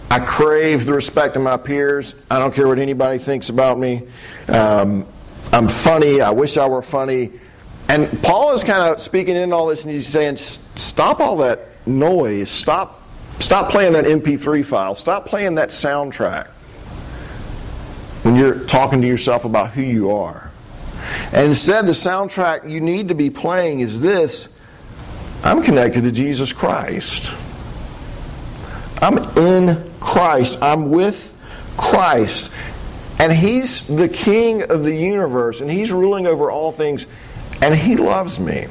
I 0.09 0.19
crave 0.19 0.85
the 0.85 0.93
respect 0.93 1.35
of 1.35 1.41
my 1.41 1.57
peers. 1.57 2.15
I 2.29 2.39
don't 2.39 2.53
care 2.53 2.67
what 2.67 2.77
anybody 2.79 3.17
thinks 3.17 3.49
about 3.49 3.79
me. 3.79 4.03
Um, 4.47 5.07
I'm 5.53 5.67
funny. 5.67 6.19
I 6.19 6.31
wish 6.31 6.57
I 6.57 6.67
were 6.67 6.81
funny. 6.81 7.31
And 7.87 8.09
Paul 8.23 8.53
is 8.53 8.63
kind 8.63 8.81
of 8.81 8.99
speaking 8.99 9.35
in 9.35 9.53
all 9.53 9.67
this 9.67 9.83
and 9.83 9.93
he's 9.93 10.07
saying, 10.07 10.37
stop 10.37 11.19
all 11.19 11.37
that 11.37 11.67
noise. 11.85 12.49
Stop, 12.49 13.03
stop 13.39 13.69
playing 13.69 13.93
that 13.93 14.05
MP3 14.05 14.65
file. 14.65 14.95
Stop 14.95 15.27
playing 15.27 15.53
that 15.55 15.69
soundtrack 15.69 16.47
when 18.23 18.35
you're 18.35 18.61
talking 18.61 18.99
to 19.01 19.07
yourself 19.07 19.45
about 19.45 19.69
who 19.69 19.83
you 19.83 20.09
are. 20.09 20.49
And 21.33 21.49
instead, 21.49 21.85
the 21.85 21.91
soundtrack 21.91 22.67
you 22.67 22.81
need 22.81 23.09
to 23.09 23.15
be 23.15 23.29
playing 23.29 23.81
is 23.81 24.01
this 24.01 24.49
I'm 25.43 25.61
connected 25.61 26.03
to 26.05 26.11
Jesus 26.11 26.51
Christ. 26.51 27.31
I'm 29.03 29.19
in 29.37 29.91
Christ. 29.99 30.57
I'm 30.63 30.89
with 30.89 31.29
Christ. 31.77 32.49
And 33.23 33.31
He's 33.31 33.87
the 33.87 34.09
King 34.09 34.63
of 34.63 34.83
the 34.83 34.93
universe, 34.93 35.61
and 35.61 35.71
He's 35.71 35.93
ruling 35.93 36.27
over 36.27 36.51
all 36.51 36.73
things, 36.73 37.07
and 37.61 37.73
He 37.73 37.95
loves 37.95 38.37
me. 38.37 38.67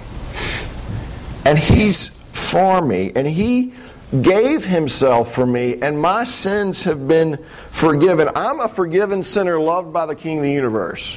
And 1.46 1.58
He's 1.58 2.08
for 2.08 2.82
me, 2.82 3.12
and 3.16 3.26
He 3.26 3.72
gave 4.20 4.66
Himself 4.66 5.32
for 5.34 5.46
me, 5.46 5.80
and 5.80 5.98
my 5.98 6.24
sins 6.24 6.82
have 6.82 7.08
been 7.08 7.42
forgiven. 7.70 8.28
I'm 8.36 8.60
a 8.60 8.68
forgiven 8.68 9.22
sinner 9.22 9.58
loved 9.58 9.90
by 9.90 10.04
the 10.04 10.14
King 10.14 10.36
of 10.36 10.44
the 10.44 10.52
universe. 10.52 11.16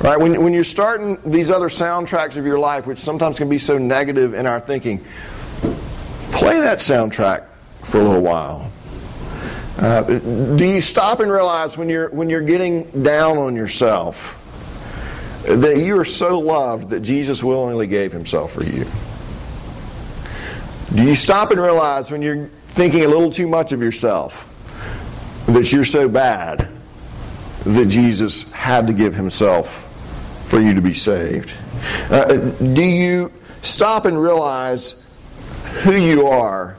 Right? 0.00 0.18
When, 0.18 0.42
when 0.42 0.54
you're 0.54 0.64
starting 0.64 1.18
these 1.26 1.50
other 1.50 1.68
soundtracks 1.68 2.38
of 2.38 2.46
your 2.46 2.58
life, 2.58 2.86
which 2.86 3.00
sometimes 3.00 3.36
can 3.36 3.50
be 3.50 3.58
so 3.58 3.76
negative 3.76 4.32
in 4.32 4.46
our 4.46 4.60
thinking, 4.60 5.04
play 6.32 6.58
that 6.58 6.78
soundtrack 6.78 7.44
for 7.82 8.00
a 8.00 8.02
little 8.02 8.22
while. 8.22 8.70
Uh, 9.78 10.02
do 10.56 10.64
you 10.64 10.80
stop 10.80 11.20
and 11.20 11.30
realize 11.30 11.76
when 11.76 11.88
you're, 11.88 12.08
when 12.10 12.30
you're 12.30 12.40
getting 12.40 12.84
down 13.02 13.36
on 13.36 13.54
yourself 13.54 14.42
that 15.44 15.76
you 15.76 15.98
are 15.98 16.04
so 16.04 16.38
loved 16.38 16.90
that 16.90 17.00
Jesus 17.00 17.44
willingly 17.44 17.86
gave 17.86 18.10
himself 18.10 18.52
for 18.52 18.64
you? 18.64 18.86
Do 20.94 21.04
you 21.04 21.14
stop 21.14 21.50
and 21.50 21.60
realize 21.60 22.10
when 22.10 22.22
you're 22.22 22.46
thinking 22.68 23.04
a 23.04 23.08
little 23.08 23.30
too 23.30 23.46
much 23.46 23.72
of 23.72 23.82
yourself 23.82 24.44
that 25.46 25.72
you're 25.72 25.84
so 25.84 26.08
bad 26.08 26.68
that 27.64 27.86
Jesus 27.86 28.50
had 28.52 28.86
to 28.86 28.94
give 28.94 29.14
himself 29.14 29.92
for 30.48 30.58
you 30.58 30.72
to 30.72 30.80
be 30.80 30.94
saved? 30.94 31.52
Uh, 32.10 32.34
do 32.72 32.82
you 32.82 33.30
stop 33.60 34.06
and 34.06 34.20
realize 34.20 35.02
who 35.82 35.92
you 35.92 36.26
are 36.26 36.76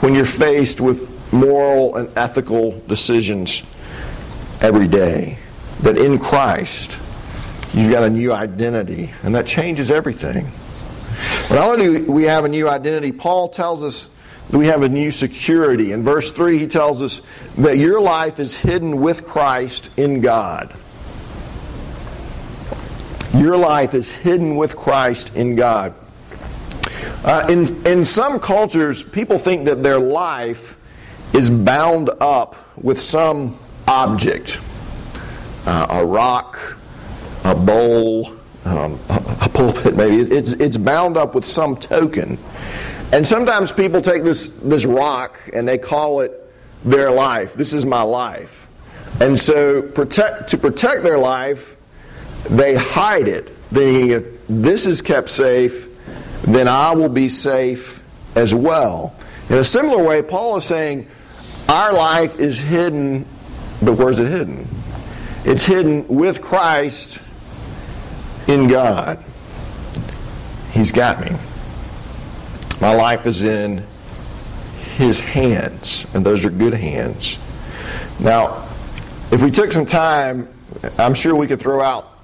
when 0.00 0.14
you're 0.14 0.24
faced 0.24 0.80
with 0.80 1.11
moral 1.32 1.96
and 1.96 2.08
ethical 2.16 2.78
decisions 2.86 3.62
every 4.60 4.88
day? 4.88 5.38
That 5.80 5.98
in 5.98 6.18
Christ, 6.18 6.98
you've 7.74 7.90
got 7.90 8.04
a 8.04 8.10
new 8.10 8.32
identity, 8.32 9.10
and 9.22 9.34
that 9.34 9.46
changes 9.46 9.90
everything. 9.90 10.46
Not 11.50 11.70
only 11.70 12.04
do 12.04 12.12
we 12.12 12.24
have 12.24 12.44
a 12.44 12.48
new 12.48 12.68
identity, 12.68 13.12
Paul 13.12 13.48
tells 13.48 13.82
us 13.82 14.10
that 14.50 14.58
we 14.58 14.66
have 14.66 14.82
a 14.82 14.88
new 14.88 15.10
security. 15.10 15.92
In 15.92 16.02
verse 16.02 16.32
3, 16.32 16.58
he 16.58 16.66
tells 16.66 17.02
us 17.02 17.22
that 17.58 17.78
your 17.78 18.00
life 18.00 18.38
is 18.38 18.56
hidden 18.56 19.00
with 19.00 19.26
Christ 19.26 19.90
in 19.96 20.20
God. 20.20 20.74
Your 23.34 23.56
life 23.56 23.94
is 23.94 24.14
hidden 24.14 24.56
with 24.56 24.76
Christ 24.76 25.34
in 25.36 25.56
God. 25.56 25.94
Uh, 27.24 27.46
in, 27.48 27.86
in 27.86 28.04
some 28.04 28.38
cultures, 28.40 29.02
people 29.02 29.38
think 29.38 29.64
that 29.66 29.82
their 29.82 29.98
life 29.98 30.76
is 31.32 31.50
bound 31.50 32.10
up 32.20 32.56
with 32.76 33.00
some 33.00 33.58
object 33.88 34.60
uh, 35.66 35.86
a 35.90 36.04
rock, 36.04 36.58
a 37.44 37.54
bowl, 37.54 38.32
um, 38.64 38.98
a 39.08 39.48
pulpit, 39.48 39.96
maybe. 39.96 40.22
It's, 40.34 40.52
it's 40.52 40.76
bound 40.76 41.16
up 41.16 41.34
with 41.34 41.44
some 41.44 41.76
token. 41.76 42.38
And 43.12 43.26
sometimes 43.26 43.72
people 43.72 44.00
take 44.00 44.24
this, 44.24 44.48
this 44.48 44.84
rock 44.84 45.38
and 45.52 45.68
they 45.68 45.78
call 45.78 46.20
it 46.20 46.32
their 46.84 47.10
life. 47.10 47.54
This 47.54 47.72
is 47.72 47.84
my 47.84 48.02
life. 48.02 48.66
And 49.20 49.38
so, 49.38 49.82
protect, 49.82 50.48
to 50.50 50.58
protect 50.58 51.02
their 51.02 51.18
life, 51.18 51.76
they 52.48 52.74
hide 52.74 53.28
it, 53.28 53.48
thinking 53.48 54.10
if 54.10 54.26
this 54.48 54.86
is 54.86 55.02
kept 55.02 55.28
safe, 55.28 55.88
then 56.44 56.66
I 56.66 56.92
will 56.92 57.08
be 57.08 57.28
safe 57.28 58.02
as 58.34 58.54
well. 58.54 59.14
In 59.48 59.58
a 59.58 59.64
similar 59.64 60.02
way, 60.02 60.22
Paul 60.22 60.56
is 60.56 60.64
saying 60.64 61.06
our 61.68 61.92
life 61.92 62.38
is 62.38 62.60
hidden, 62.60 63.24
but 63.82 63.94
where's 63.94 64.18
it 64.18 64.28
hidden? 64.28 64.68
It's 65.44 65.64
hidden 65.64 66.06
with 66.08 66.40
Christ 66.40 67.20
in 68.46 68.68
God. 68.68 69.22
He's 70.72 70.92
got 70.92 71.20
me. 71.20 71.36
My 72.80 72.94
life 72.94 73.26
is 73.26 73.44
in 73.44 73.84
His 74.96 75.20
hands, 75.20 76.06
and 76.14 76.24
those 76.24 76.44
are 76.44 76.50
good 76.50 76.74
hands. 76.74 77.38
Now, 78.20 78.68
if 79.30 79.42
we 79.42 79.50
took 79.50 79.72
some 79.72 79.86
time, 79.86 80.48
I'm 80.98 81.14
sure 81.14 81.34
we 81.34 81.46
could 81.46 81.60
throw 81.60 81.80
out 81.80 82.18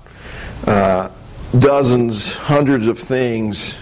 uh, 0.66 1.10
dozens, 1.58 2.34
hundreds 2.34 2.86
of 2.86 2.98
things 2.98 3.78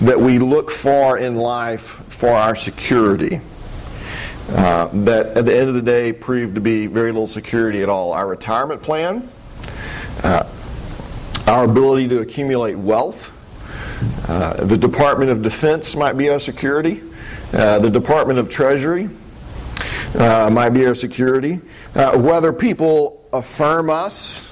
that 0.00 0.18
we 0.18 0.38
look 0.38 0.70
for 0.70 1.18
in 1.18 1.36
life 1.36 1.82
for 2.08 2.30
our 2.30 2.54
security. 2.54 3.40
Uh, 4.48 4.88
that 5.04 5.26
at 5.36 5.44
the 5.46 5.56
end 5.56 5.68
of 5.68 5.74
the 5.74 5.82
day 5.82 6.12
proved 6.12 6.56
to 6.56 6.60
be 6.60 6.86
very 6.86 7.12
little 7.12 7.26
security 7.26 7.82
at 7.82 7.88
all. 7.88 8.12
Our 8.12 8.26
retirement 8.26 8.82
plan, 8.82 9.28
uh, 10.24 10.50
our 11.46 11.64
ability 11.64 12.08
to 12.08 12.20
accumulate 12.20 12.74
wealth, 12.74 13.30
uh, 14.28 14.64
the 14.64 14.76
Department 14.76 15.30
of 15.30 15.42
Defense 15.42 15.94
might 15.94 16.14
be 16.14 16.30
our 16.30 16.40
security, 16.40 17.00
uh, 17.52 17.78
the 17.78 17.90
Department 17.90 18.40
of 18.40 18.48
Treasury 18.48 19.08
uh, 20.16 20.50
might 20.50 20.70
be 20.70 20.84
our 20.84 20.96
security, 20.96 21.60
whether 21.94 22.52
people 22.52 23.24
affirm 23.32 23.88
us 23.88 24.50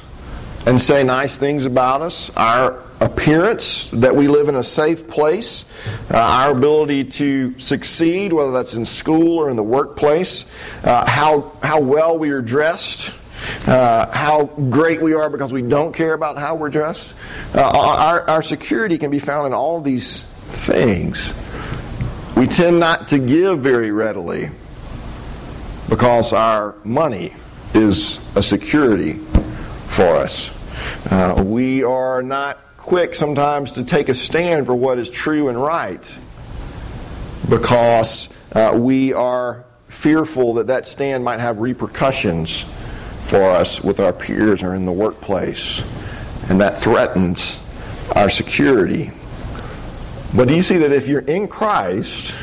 and 0.67 0.81
say 0.81 1.03
nice 1.03 1.37
things 1.37 1.67
about 1.67 2.03
us, 2.03 2.31
our 2.37 2.83
appearance, 3.01 3.89
that 3.89 4.15
we 4.15 4.29
live 4.29 4.49
in 4.49 4.57
a 4.57 4.65
safe 4.65 5.07
place, 5.07 5.65
uh, 6.11 6.19
our 6.19 6.51
ability 6.51 7.05
to 7.05 7.59
succeed, 7.59 8.33
whether 8.33 8.51
that's 8.51 8.75
in 8.75 8.85
school 8.85 9.39
or 9.39 9.51
in 9.51 9.57
the 9.57 9.63
workplace, 9.63 10.47
uh, 10.85 11.09
how, 11.09 11.53
how 11.63 11.81
well 11.81 12.19
we 12.19 12.31
are 12.31 12.43
dressed. 12.43 13.15
Uh, 13.69 14.11
how 14.11 14.47
great 14.69 15.01
we 15.01 15.15
are 15.15 15.31
because 15.31 15.53
we 15.53 15.63
don't 15.63 15.93
care 15.93 16.13
about 16.13 16.37
how 16.37 16.57
we're 16.57 16.69
dressed. 16.69 17.15
Uh, 17.55 17.71
our, 17.73 18.29
our 18.29 18.43
security 18.43 18.99
can 18.99 19.13
be 19.13 19.21
found 19.21 19.47
in 19.47 19.53
all 19.53 19.81
these 19.81 20.25
things. 20.51 21.35
We 22.37 22.49
tend 22.49 22.81
not 22.81 23.07
to 23.09 23.21
give 23.21 23.61
very 23.61 23.93
readily 23.93 24.51
because 25.89 26.33
our 26.33 26.75
money 26.83 27.33
is 27.75 28.19
a 28.37 28.43
security 28.43 29.15
for 29.87 30.17
us. 30.17 30.53
Uh, 31.11 31.43
we 31.45 31.85
are 31.85 32.23
not 32.23 32.59
quick 32.89 33.15
sometimes 33.15 33.73
to 33.73 33.85
take 33.85 34.09
a 34.09 34.15
stand 34.15 34.65
for 34.65 34.75
what 34.75 34.99
is 34.99 35.11
true 35.11 35.49
and 35.49 35.63
right 35.63 36.19
because 37.51 38.31
uh, 38.55 38.73
we 38.75 39.13
are 39.13 39.67
fearful 39.89 40.55
that 40.55 40.69
that 40.69 40.89
stand 40.89 41.23
might 41.23 41.39
have 41.39 41.59
repercussions 41.59 42.63
for 43.25 43.43
us 43.43 43.85
with 43.85 44.01
our 44.01 44.15
peers 44.15 44.63
or 44.63 44.75
in 44.75 44.87
the 44.87 44.93
workplace, 44.93 45.85
and 46.49 46.59
that 46.63 46.81
threatens 46.81 47.61
our 48.15 48.31
security. 48.31 49.11
But 50.35 50.49
do 50.49 50.57
you 50.57 50.63
see 50.63 50.79
that 50.79 50.91
if 50.91 51.09
you're 51.09 51.21
in 51.21 51.47
Christ, 51.47 52.35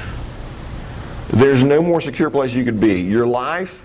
there's 1.32 1.64
no 1.64 1.82
more 1.82 2.00
secure 2.00 2.30
place 2.30 2.54
you 2.54 2.64
could 2.64 2.80
be? 2.80 3.02
Your 3.02 3.26
life 3.26 3.82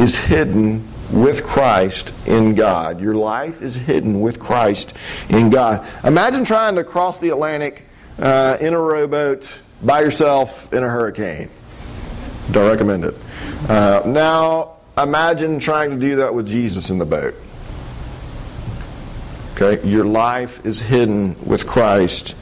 is 0.00 0.16
hidden 0.16 0.86
with 1.12 1.44
Christ 1.44 2.14
in 2.26 2.54
God. 2.54 3.00
Your 3.00 3.14
life 3.14 3.60
is 3.60 3.76
hidden 3.76 4.20
with 4.20 4.38
Christ 4.38 4.96
in 5.28 5.50
God. 5.50 5.86
Imagine 6.04 6.44
trying 6.44 6.76
to 6.76 6.84
cross 6.84 7.20
the 7.20 7.28
Atlantic 7.28 7.84
uh, 8.18 8.56
in 8.60 8.72
a 8.72 8.78
rowboat 8.78 9.60
by 9.82 10.00
yourself 10.00 10.72
in 10.72 10.82
a 10.82 10.88
hurricane. 10.88 11.50
Don't 12.50 12.68
recommend 12.70 13.04
it. 13.04 13.14
Uh, 13.68 14.02
now, 14.06 14.76
imagine 14.96 15.58
trying 15.58 15.90
to 15.90 15.96
do 15.96 16.16
that 16.16 16.34
with 16.34 16.46
Jesus 16.46 16.90
in 16.90 16.98
the 16.98 17.04
boat. 17.04 17.34
Okay? 19.54 19.86
Your 19.86 20.04
life 20.04 20.64
is 20.64 20.80
hidden 20.80 21.36
with 21.44 21.66
Christ 21.66 22.34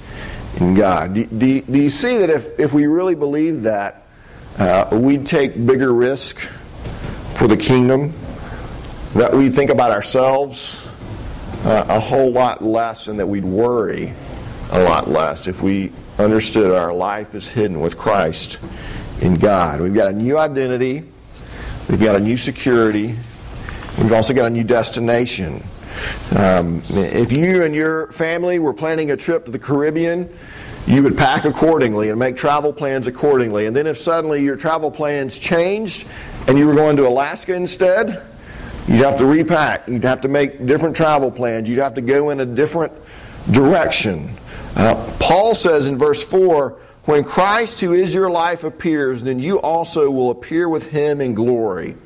in 0.58 0.74
God. 0.74 1.14
Do, 1.14 1.24
do, 1.26 1.60
do 1.62 1.78
you 1.78 1.90
see 1.90 2.18
that 2.18 2.30
if, 2.30 2.58
if 2.58 2.72
we 2.72 2.86
really 2.86 3.14
believe 3.14 3.62
that, 3.62 4.02
uh, 4.58 4.88
we'd 4.92 5.26
take 5.26 5.54
bigger 5.66 5.92
risk 5.92 6.38
for 7.36 7.46
the 7.46 7.56
kingdom? 7.56 8.12
That 9.14 9.34
we 9.34 9.50
think 9.50 9.70
about 9.70 9.90
ourselves 9.90 10.88
uh, 11.64 11.84
a 11.88 11.98
whole 11.98 12.30
lot 12.30 12.62
less 12.62 13.08
and 13.08 13.18
that 13.18 13.26
we'd 13.26 13.44
worry 13.44 14.14
a 14.70 14.80
lot 14.84 15.10
less 15.10 15.48
if 15.48 15.62
we 15.62 15.90
understood 16.16 16.70
our 16.70 16.92
life 16.92 17.34
is 17.34 17.48
hidden 17.48 17.80
with 17.80 17.98
Christ 17.98 18.60
in 19.20 19.36
God. 19.36 19.80
We've 19.80 19.92
got 19.92 20.10
a 20.10 20.12
new 20.12 20.38
identity, 20.38 21.02
we've 21.88 22.00
got 22.00 22.14
a 22.14 22.20
new 22.20 22.36
security, 22.36 23.16
we've 23.98 24.12
also 24.12 24.32
got 24.32 24.46
a 24.46 24.50
new 24.50 24.62
destination. 24.62 25.60
Um, 26.36 26.80
if 26.90 27.32
you 27.32 27.64
and 27.64 27.74
your 27.74 28.12
family 28.12 28.60
were 28.60 28.72
planning 28.72 29.10
a 29.10 29.16
trip 29.16 29.44
to 29.46 29.50
the 29.50 29.58
Caribbean, 29.58 30.32
you 30.86 31.02
would 31.02 31.18
pack 31.18 31.44
accordingly 31.44 32.10
and 32.10 32.18
make 32.18 32.36
travel 32.36 32.72
plans 32.72 33.08
accordingly. 33.08 33.66
And 33.66 33.74
then 33.74 33.88
if 33.88 33.98
suddenly 33.98 34.40
your 34.40 34.56
travel 34.56 34.90
plans 34.90 35.36
changed 35.36 36.06
and 36.46 36.56
you 36.56 36.68
were 36.68 36.76
going 36.76 36.96
to 36.96 37.08
Alaska 37.08 37.54
instead, 37.54 38.22
you'd 38.86 39.04
have 39.04 39.16
to 39.18 39.26
repack. 39.26 39.88
You'd 39.88 40.04
have 40.04 40.20
to 40.22 40.28
make 40.28 40.66
different 40.66 40.96
travel 40.96 41.30
plans. 41.30 41.68
You'd 41.68 41.78
have 41.78 41.94
to 41.94 42.00
go 42.00 42.30
in 42.30 42.40
a 42.40 42.46
different 42.46 42.92
direction. 43.50 44.30
Uh, 44.76 44.94
Paul 45.18 45.54
says 45.54 45.86
in 45.86 45.98
verse 45.98 46.22
4 46.22 46.78
When 47.04 47.24
Christ, 47.24 47.80
who 47.80 47.92
is 47.92 48.14
your 48.14 48.30
life, 48.30 48.64
appears, 48.64 49.22
then 49.22 49.40
you 49.40 49.58
also 49.60 50.10
will 50.10 50.30
appear 50.30 50.68
with 50.68 50.88
him 50.88 51.20
in 51.20 51.34
glory. 51.34 51.96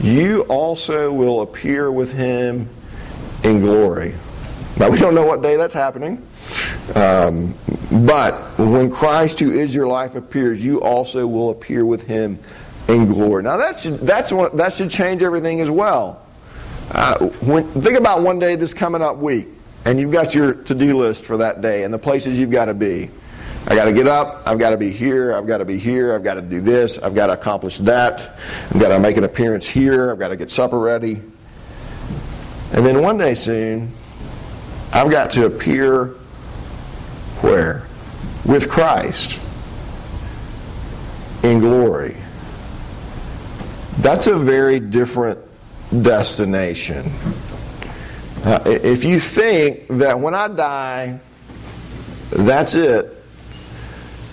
You 0.00 0.42
also 0.48 1.12
will 1.12 1.42
appear 1.42 1.92
with 1.92 2.12
him 2.12 2.68
in 3.44 3.60
glory. 3.60 4.14
Now, 4.78 4.88
we 4.88 4.98
don't 4.98 5.14
know 5.14 5.24
what 5.24 5.42
day 5.42 5.56
that's 5.56 5.74
happening. 5.74 6.26
Um, 6.94 7.54
but 8.06 8.34
when 8.58 8.90
Christ, 8.90 9.38
who 9.38 9.52
is 9.52 9.74
your 9.74 9.86
life, 9.86 10.14
appears, 10.14 10.64
you 10.64 10.80
also 10.80 11.26
will 11.26 11.50
appear 11.50 11.86
with 11.86 12.02
him 12.02 12.38
in 12.88 13.06
glory. 13.06 13.42
Now, 13.42 13.56
that 13.56 13.78
should, 13.78 14.00
that's 14.00 14.32
what, 14.32 14.56
that 14.56 14.72
should 14.72 14.90
change 14.90 15.22
everything 15.22 15.60
as 15.60 15.70
well. 15.70 16.24
Uh, 16.90 17.26
when, 17.40 17.66
think 17.68 17.98
about 17.98 18.22
one 18.22 18.38
day 18.38 18.56
this 18.56 18.74
coming 18.74 19.02
up 19.02 19.16
week 19.16 19.46
and 19.84 19.98
you've 19.98 20.12
got 20.12 20.34
your 20.34 20.52
to-do 20.54 20.98
list 20.98 21.24
for 21.24 21.38
that 21.38 21.60
day 21.60 21.84
and 21.84 21.92
the 21.92 21.98
places 21.98 22.38
you've 22.38 22.50
got 22.50 22.66
to 22.66 22.74
be. 22.74 23.10
I 23.66 23.76
got 23.76 23.84
to 23.84 23.92
get 23.92 24.08
up. 24.08 24.42
I've 24.44 24.58
got 24.58 24.70
to 24.70 24.76
be 24.76 24.90
here. 24.90 25.34
I've 25.34 25.46
got 25.46 25.58
to 25.58 25.64
be 25.64 25.78
here. 25.78 26.14
I've 26.14 26.24
got 26.24 26.34
to 26.34 26.42
do 26.42 26.60
this. 26.60 26.98
I've 26.98 27.14
got 27.14 27.28
to 27.28 27.34
accomplish 27.34 27.78
that. 27.78 28.36
I've 28.70 28.80
got 28.80 28.88
to 28.88 28.98
make 28.98 29.16
an 29.16 29.24
appearance 29.24 29.66
here. 29.68 30.10
I've 30.10 30.18
got 30.18 30.28
to 30.28 30.36
get 30.36 30.50
supper 30.50 30.78
ready. 30.78 31.22
And 32.72 32.84
then 32.84 33.02
one 33.02 33.18
day 33.18 33.34
soon, 33.34 33.92
I've 34.92 35.10
got 35.10 35.30
to 35.32 35.46
appear 35.46 36.06
where? 37.40 37.86
With 38.44 38.68
Christ 38.68 39.40
in 41.44 41.60
glory. 41.60 42.16
That's 44.02 44.26
a 44.26 44.34
very 44.34 44.80
different 44.80 45.38
destination. 46.02 47.06
Uh, 48.44 48.60
if 48.66 49.04
you 49.04 49.20
think 49.20 49.86
that 49.86 50.18
when 50.18 50.34
I 50.34 50.48
die, 50.48 51.20
that's 52.30 52.74
it, 52.74 53.16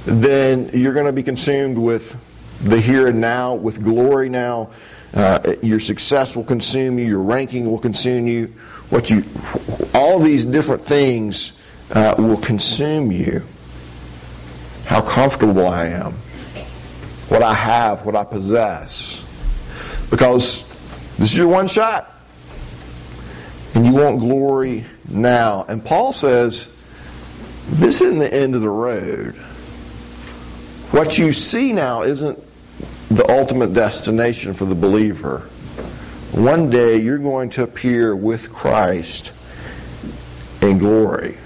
then 0.06 0.72
you're 0.74 0.94
going 0.94 1.06
to 1.06 1.14
be 1.14 1.22
consumed 1.22 1.78
with 1.78 2.18
the 2.64 2.82
here 2.82 3.10
and 3.10 3.22
now, 3.22 3.54
with 3.54 3.84
glory 3.84 4.28
now. 4.28 4.72
Uh, 5.14 5.54
your 5.62 5.80
success 5.80 6.36
will 6.36 6.44
consume 6.44 6.98
you, 6.98 7.06
your 7.06 7.22
ranking 7.22 7.70
will 7.70 7.78
consume 7.78 8.28
you. 8.28 8.48
What 8.90 9.12
you, 9.12 9.24
all 9.94 10.18
these 10.18 10.48
different 10.48 10.82
things 10.82 11.54
uh, 11.92 12.16
will 12.18 12.38
consume 12.38 13.12
you. 13.12 13.44
How 14.88 15.02
comfortable 15.02 15.68
I 15.68 15.86
am, 15.90 16.14
what 17.28 17.44
I 17.44 17.54
have, 17.54 18.04
what 18.04 18.16
I 18.16 18.24
possess, 18.24 19.29
because 20.10 20.64
this 21.18 21.32
is 21.32 21.38
your 21.38 21.48
one 21.48 21.68
shot 21.68 22.12
and 23.76 23.86
you 23.86 23.94
want 23.94 24.20
glory 24.20 24.86
now. 25.08 25.66
And 25.68 25.84
Paul 25.84 26.12
says, 26.14 26.76
this 27.68 28.02
isn't 28.02 28.20
the 28.20 28.34
end 28.34 28.56
of 28.56 28.62
the 28.62 28.70
road. 28.70 29.36
What 30.92 31.18
you 31.18 31.32
see 31.32 31.72
now 31.72 32.02
isn't 32.02 32.44
the 33.10 33.30
ultimate 33.30 33.74
destination 33.74 34.54
for 34.54 34.66
the 34.66 34.76
believer. 34.76 35.40
One 36.32 36.70
day 36.70 36.98
you're 36.98 37.18
going 37.18 37.50
to 37.52 37.64
appear 37.64 38.16
with 38.16 38.52
Christ 38.52 39.34
in 40.62 40.78
glory. 40.78 41.38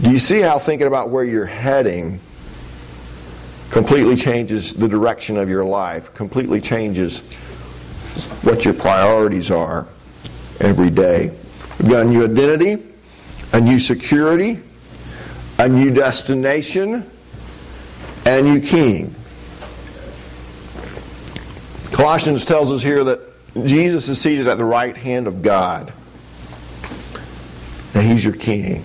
Do 0.00 0.10
you 0.10 0.18
see 0.18 0.40
how 0.40 0.58
thinking 0.58 0.86
about 0.86 1.10
where 1.10 1.24
you're 1.24 1.46
heading 1.46 2.20
completely 3.70 4.16
changes 4.16 4.72
the 4.74 4.88
direction 4.88 5.36
of 5.36 5.48
your 5.48 5.64
life, 5.64 6.14
completely 6.14 6.60
changes 6.60 7.20
what 8.42 8.64
your 8.64 8.74
priorities 8.74 9.50
are? 9.50 9.86
every 10.60 10.90
day. 10.90 11.30
We've 11.78 11.90
got 11.90 12.02
a 12.02 12.08
new 12.08 12.24
identity, 12.24 12.82
a 13.52 13.60
new 13.60 13.78
security, 13.78 14.60
a 15.58 15.68
new 15.68 15.90
destination, 15.90 17.08
and 18.24 18.26
a 18.26 18.42
new 18.42 18.60
king. 18.60 19.14
Colossians 21.92 22.44
tells 22.44 22.70
us 22.70 22.82
here 22.82 23.04
that 23.04 23.20
Jesus 23.64 24.08
is 24.08 24.20
seated 24.20 24.46
at 24.46 24.58
the 24.58 24.64
right 24.64 24.96
hand 24.96 25.26
of 25.26 25.42
God. 25.42 25.92
And 27.94 28.06
he's 28.06 28.24
your 28.24 28.34
king. 28.34 28.84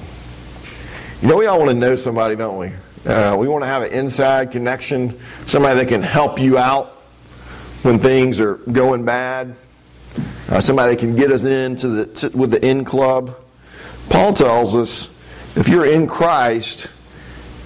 You 1.21 1.27
know, 1.27 1.37
we 1.37 1.45
all 1.45 1.59
want 1.59 1.69
to 1.69 1.75
know 1.75 1.95
somebody, 1.95 2.35
don't 2.35 2.57
we? 2.57 2.71
Uh, 3.05 3.35
we 3.37 3.47
want 3.47 3.63
to 3.63 3.67
have 3.67 3.83
an 3.83 3.91
inside 3.91 4.51
connection, 4.51 5.19
somebody 5.45 5.79
that 5.79 5.87
can 5.87 6.01
help 6.01 6.39
you 6.39 6.57
out 6.57 6.87
when 7.83 7.99
things 7.99 8.39
are 8.39 8.55
going 8.55 9.03
bad 9.03 9.55
uh, 10.49 10.61
somebody 10.61 10.93
that 10.93 10.99
can 10.99 11.15
get 11.15 11.31
us 11.31 11.43
into 11.43 11.87
the 11.87 12.05
to, 12.05 12.37
with 12.37 12.51
the 12.51 12.65
in 12.65 12.85
club. 12.85 13.35
Paul 14.09 14.33
tells 14.33 14.75
us 14.75 15.09
if 15.55 15.67
you're 15.67 15.85
in 15.85 16.07
Christ, 16.07 16.87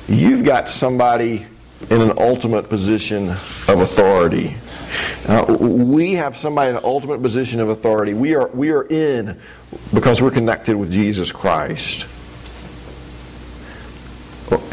you've 0.08 0.43
got 0.43 0.69
somebody 0.69 1.45
in 1.89 2.02
an 2.02 2.13
ultimate 2.17 2.69
position 2.69 3.30
of 3.30 3.82
authority. 3.82 4.56
Uh, 5.28 5.58
we 5.60 6.13
have 6.13 6.36
somebody 6.36 6.69
in 6.69 6.78
an 6.78 6.84
ultimate 6.84 7.21
position 7.21 7.60
of 7.60 7.69
authority. 7.69 8.13
We 8.13 8.36
are 8.36 8.47
we 8.47 8.71
are 8.71 8.84
in 8.84 9.39
because 9.93 10.21
we're 10.21 10.32
connected 10.32 10.76
with 10.76 10.91
Jesus 10.91 11.32
Christ. 11.32 12.08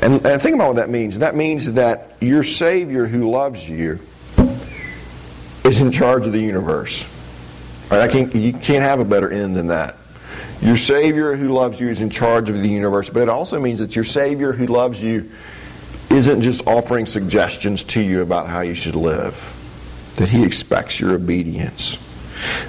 And, 0.02 0.24
and 0.24 0.40
think 0.40 0.54
about 0.54 0.68
what 0.68 0.76
that 0.76 0.90
means. 0.90 1.18
That 1.18 1.34
means 1.34 1.72
that 1.72 2.12
your 2.20 2.42
Savior 2.42 3.06
who 3.06 3.30
loves 3.30 3.68
you 3.68 3.98
is 5.64 5.80
in 5.80 5.90
charge 5.90 6.26
of 6.26 6.32
the 6.32 6.40
universe. 6.40 7.04
I 7.90 8.08
can't, 8.08 8.34
you 8.34 8.52
can't 8.52 8.82
have 8.82 9.00
a 9.00 9.04
better 9.04 9.30
end 9.30 9.56
than 9.56 9.68
that. 9.68 9.96
Your 10.60 10.76
Savior 10.76 11.37
who 11.37 11.48
loves 11.48 11.80
you 11.80 11.88
is 11.88 12.00
in 12.00 12.10
charge 12.10 12.48
of 12.48 12.60
the 12.60 12.68
universe, 12.68 13.10
but 13.10 13.22
it 13.22 13.28
also 13.28 13.60
means 13.60 13.80
that 13.80 13.96
your 13.96 14.04
Savior 14.04 14.52
who 14.52 14.66
loves 14.66 15.02
you 15.02 15.30
isn't 16.10 16.42
just 16.42 16.66
offering 16.66 17.06
suggestions 17.06 17.82
to 17.84 18.00
you 18.00 18.22
about 18.22 18.48
how 18.48 18.60
you 18.60 18.74
should 18.74 18.94
live, 18.94 19.34
that 20.16 20.28
He 20.28 20.44
expects 20.44 21.00
your 21.00 21.12
obedience. 21.12 21.98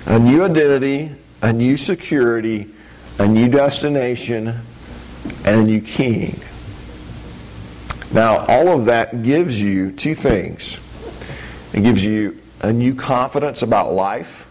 A 0.07 0.17
new 0.17 0.43
identity, 0.43 1.11
a 1.41 1.53
new 1.53 1.77
security, 1.77 2.67
a 3.19 3.27
new 3.27 3.47
destination, 3.47 4.53
and 5.45 5.61
a 5.61 5.63
new 5.63 5.81
king. 5.81 6.39
Now, 8.15 8.45
all 8.47 8.69
of 8.69 8.85
that 8.85 9.23
gives 9.23 9.61
you 9.61 9.91
two 9.91 10.15
things. 10.15 10.79
It 11.73 11.81
gives 11.81 12.05
you 12.05 12.41
a 12.61 12.71
new 12.71 12.95
confidence 12.95 13.61
about 13.61 13.91
life 13.91 14.47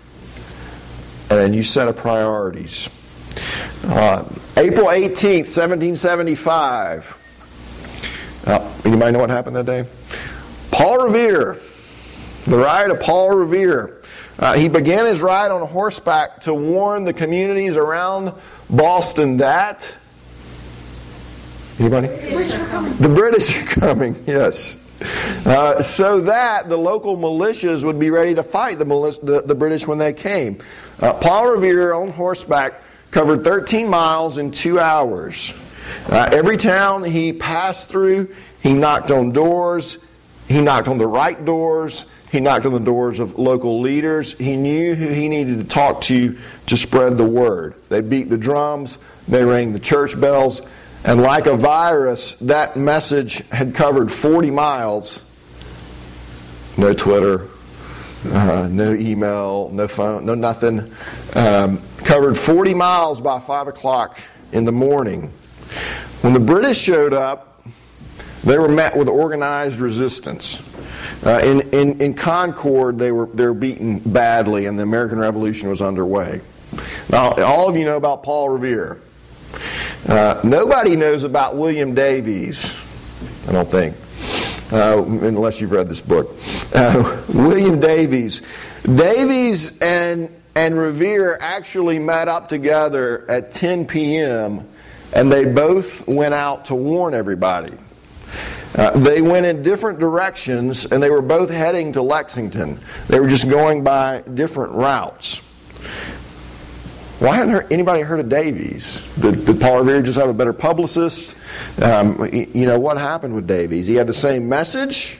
and 1.30 1.40
a 1.40 1.48
new 1.48 1.62
set 1.62 1.88
of 1.88 1.96
priorities. 1.96 2.90
Uh, 3.84 4.22
April 4.58 4.88
18th, 4.88 5.48
1775. 5.48 8.42
Uh, 8.46 8.72
anybody 8.84 9.12
know 9.12 9.20
what 9.20 9.30
happened 9.30 9.56
that 9.56 9.64
day? 9.64 9.86
Paul 10.70 11.06
Revere, 11.06 11.58
the 12.44 12.58
ride 12.58 12.90
of 12.90 13.00
Paul 13.00 13.30
Revere. 13.30 14.02
Uh, 14.38 14.52
he 14.52 14.68
began 14.68 15.06
his 15.06 15.22
ride 15.22 15.50
on 15.50 15.66
horseback 15.66 16.42
to 16.42 16.52
warn 16.52 17.04
the 17.04 17.14
communities 17.14 17.78
around 17.78 18.34
Boston 18.68 19.38
that. 19.38 19.96
Anybody? 21.78 22.06
The 22.06 23.12
British 23.12 23.60
are 23.60 23.66
coming, 23.66 24.22
yes. 24.26 24.80
Uh, 25.44 25.82
so 25.82 26.20
that 26.20 26.68
the 26.68 26.76
local 26.76 27.16
militias 27.16 27.84
would 27.84 27.98
be 27.98 28.10
ready 28.10 28.34
to 28.34 28.42
fight 28.42 28.78
the, 28.78 28.84
the, 29.22 29.42
the 29.44 29.54
British 29.54 29.86
when 29.86 29.98
they 29.98 30.12
came. 30.12 30.58
Uh, 31.00 31.12
Paul 31.14 31.50
Revere 31.50 31.92
on 31.92 32.10
horseback 32.10 32.80
covered 33.10 33.44
13 33.44 33.88
miles 33.88 34.38
in 34.38 34.50
two 34.50 34.78
hours. 34.78 35.52
Uh, 36.08 36.28
every 36.32 36.56
town 36.56 37.04
he 37.04 37.32
passed 37.32 37.88
through, 37.88 38.34
he 38.62 38.72
knocked 38.72 39.10
on 39.10 39.32
doors. 39.32 39.98
He 40.48 40.60
knocked 40.60 40.88
on 40.88 40.98
the 40.98 41.06
right 41.06 41.42
doors. 41.44 42.06
He 42.30 42.40
knocked 42.40 42.66
on 42.66 42.72
the 42.72 42.80
doors 42.80 43.20
of 43.20 43.38
local 43.38 43.80
leaders. 43.80 44.32
He 44.32 44.56
knew 44.56 44.94
who 44.94 45.08
he 45.08 45.28
needed 45.28 45.58
to 45.58 45.64
talk 45.64 46.00
to 46.02 46.36
to 46.66 46.76
spread 46.76 47.16
the 47.16 47.24
word. 47.24 47.74
They 47.88 48.00
beat 48.00 48.28
the 48.28 48.38
drums, 48.38 48.98
they 49.28 49.44
rang 49.44 49.72
the 49.72 49.78
church 49.78 50.20
bells, 50.20 50.62
and 51.04 51.20
like 51.20 51.46
a 51.46 51.56
virus, 51.56 52.34
that 52.34 52.76
message 52.76 53.46
had 53.48 53.74
covered 53.74 54.10
40 54.10 54.50
miles. 54.50 55.22
No 56.78 56.92
Twitter, 56.92 57.48
uh, 58.26 58.68
no 58.70 58.94
email, 58.94 59.70
no 59.72 59.86
phone, 59.86 60.24
no 60.24 60.34
nothing. 60.34 60.92
Um, 61.34 61.80
covered 61.98 62.36
40 62.36 62.74
miles 62.74 63.20
by 63.20 63.38
5 63.38 63.68
o'clock 63.68 64.18
in 64.52 64.64
the 64.64 64.72
morning. 64.72 65.30
When 66.22 66.32
the 66.32 66.40
British 66.40 66.78
showed 66.78 67.12
up, 67.12 67.62
they 68.42 68.58
were 68.58 68.68
met 68.68 68.96
with 68.96 69.08
organized 69.08 69.80
resistance. 69.80 70.62
Uh, 71.24 71.40
in, 71.44 71.60
in, 71.72 72.00
in 72.00 72.14
Concord, 72.14 72.98
they 72.98 73.12
were, 73.12 73.26
they 73.26 73.46
were 73.46 73.54
beaten 73.54 73.98
badly, 73.98 74.66
and 74.66 74.78
the 74.78 74.82
American 74.82 75.18
Revolution 75.18 75.68
was 75.68 75.82
underway. 75.82 76.40
Now, 77.10 77.32
all 77.42 77.68
of 77.68 77.76
you 77.76 77.84
know 77.84 77.96
about 77.96 78.22
Paul 78.22 78.48
Revere. 78.48 79.00
Uh, 80.08 80.38
nobody 80.44 80.96
knows 80.96 81.24
about 81.24 81.56
William 81.56 81.94
Dawes, 81.94 82.74
I 83.48 83.52
don't 83.52 83.68
think, 83.68 83.96
uh, 84.70 85.02
unless 85.02 85.60
you've 85.60 85.72
read 85.72 85.88
this 85.88 86.02
book. 86.02 86.36
Uh, 86.74 87.22
William 87.32 87.80
Dawes. 87.80 88.42
Dawes 88.82 89.78
and, 89.78 90.28
and 90.54 90.78
Revere 90.78 91.38
actually 91.40 91.98
met 91.98 92.28
up 92.28 92.50
together 92.50 93.28
at 93.30 93.52
10 93.52 93.86
p.m., 93.86 94.68
and 95.14 95.32
they 95.32 95.46
both 95.46 96.06
went 96.06 96.34
out 96.34 96.66
to 96.66 96.74
warn 96.74 97.14
everybody. 97.14 97.72
Uh, 98.74 98.90
they 98.98 99.22
went 99.22 99.46
in 99.46 99.62
different 99.62 100.00
directions 100.00 100.84
and 100.86 101.00
they 101.00 101.08
were 101.08 101.22
both 101.22 101.48
heading 101.48 101.92
to 101.92 102.02
Lexington. 102.02 102.80
They 103.06 103.20
were 103.20 103.28
just 103.28 103.48
going 103.48 103.84
by 103.84 104.22
different 104.22 104.72
routes. 104.72 105.42
Why 107.24 107.36
hadn't 107.36 107.72
anybody 107.72 108.02
heard 108.02 108.20
of 108.20 108.28
Dawes? 108.28 109.00
Did, 109.18 109.46
did, 109.46 109.58
Paul 109.58 109.78
Revere 109.78 110.02
just 110.02 110.18
have 110.18 110.28
a 110.28 110.34
better 110.34 110.52
publicist? 110.52 111.34
Um, 111.80 112.28
you 112.30 112.66
know, 112.66 112.78
what 112.78 112.98
happened 112.98 113.34
with 113.34 113.46
Dawes? 113.46 113.86
He 113.86 113.94
had 113.94 114.06
the 114.06 114.12
same 114.12 114.46
message, 114.46 115.18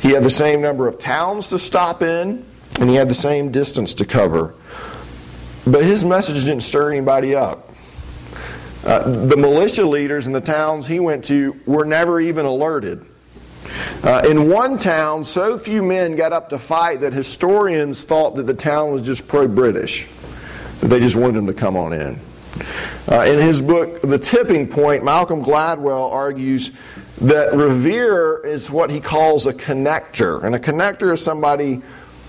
he 0.00 0.10
had 0.10 0.22
the 0.22 0.30
same 0.30 0.60
number 0.60 0.86
of 0.86 1.00
towns 1.00 1.48
to 1.48 1.58
stop 1.58 2.02
in, 2.02 2.44
and 2.78 2.88
he 2.88 2.94
had 2.94 3.08
the 3.08 3.16
same 3.16 3.50
distance 3.50 3.94
to 3.94 4.04
cover. 4.04 4.54
But 5.66 5.82
his 5.82 6.04
message 6.04 6.44
didn't 6.44 6.62
stir 6.62 6.92
anybody 6.92 7.34
up. 7.34 7.68
Uh, 8.84 9.26
the 9.26 9.36
militia 9.36 9.84
leaders 9.84 10.28
in 10.28 10.32
the 10.32 10.40
towns 10.40 10.86
he 10.86 11.00
went 11.00 11.24
to 11.24 11.60
were 11.66 11.84
never 11.84 12.20
even 12.20 12.46
alerted. 12.46 13.04
Uh, 14.04 14.22
in 14.30 14.48
one 14.48 14.78
town, 14.78 15.24
so 15.24 15.58
few 15.58 15.82
men 15.82 16.14
got 16.14 16.32
up 16.32 16.50
to 16.50 16.60
fight 16.60 17.00
that 17.00 17.12
historians 17.12 18.04
thought 18.04 18.36
that 18.36 18.46
the 18.46 18.54
town 18.54 18.92
was 18.92 19.02
just 19.02 19.26
pro 19.26 19.48
British. 19.48 20.06
They 20.84 21.00
just 21.00 21.16
wanted 21.16 21.36
him 21.36 21.46
to 21.46 21.54
come 21.54 21.78
on 21.78 21.94
in. 21.94 22.20
Uh, 23.10 23.22
in 23.22 23.38
his 23.38 23.62
book, 23.62 24.02
The 24.02 24.18
Tipping 24.18 24.68
Point, 24.68 25.02
Malcolm 25.02 25.42
Gladwell 25.42 26.12
argues 26.12 26.72
that 27.22 27.54
Revere 27.54 28.44
is 28.44 28.70
what 28.70 28.90
he 28.90 29.00
calls 29.00 29.46
a 29.46 29.54
connector. 29.54 30.44
And 30.44 30.54
a 30.54 30.58
connector 30.58 31.14
is 31.14 31.24
somebody 31.24 31.80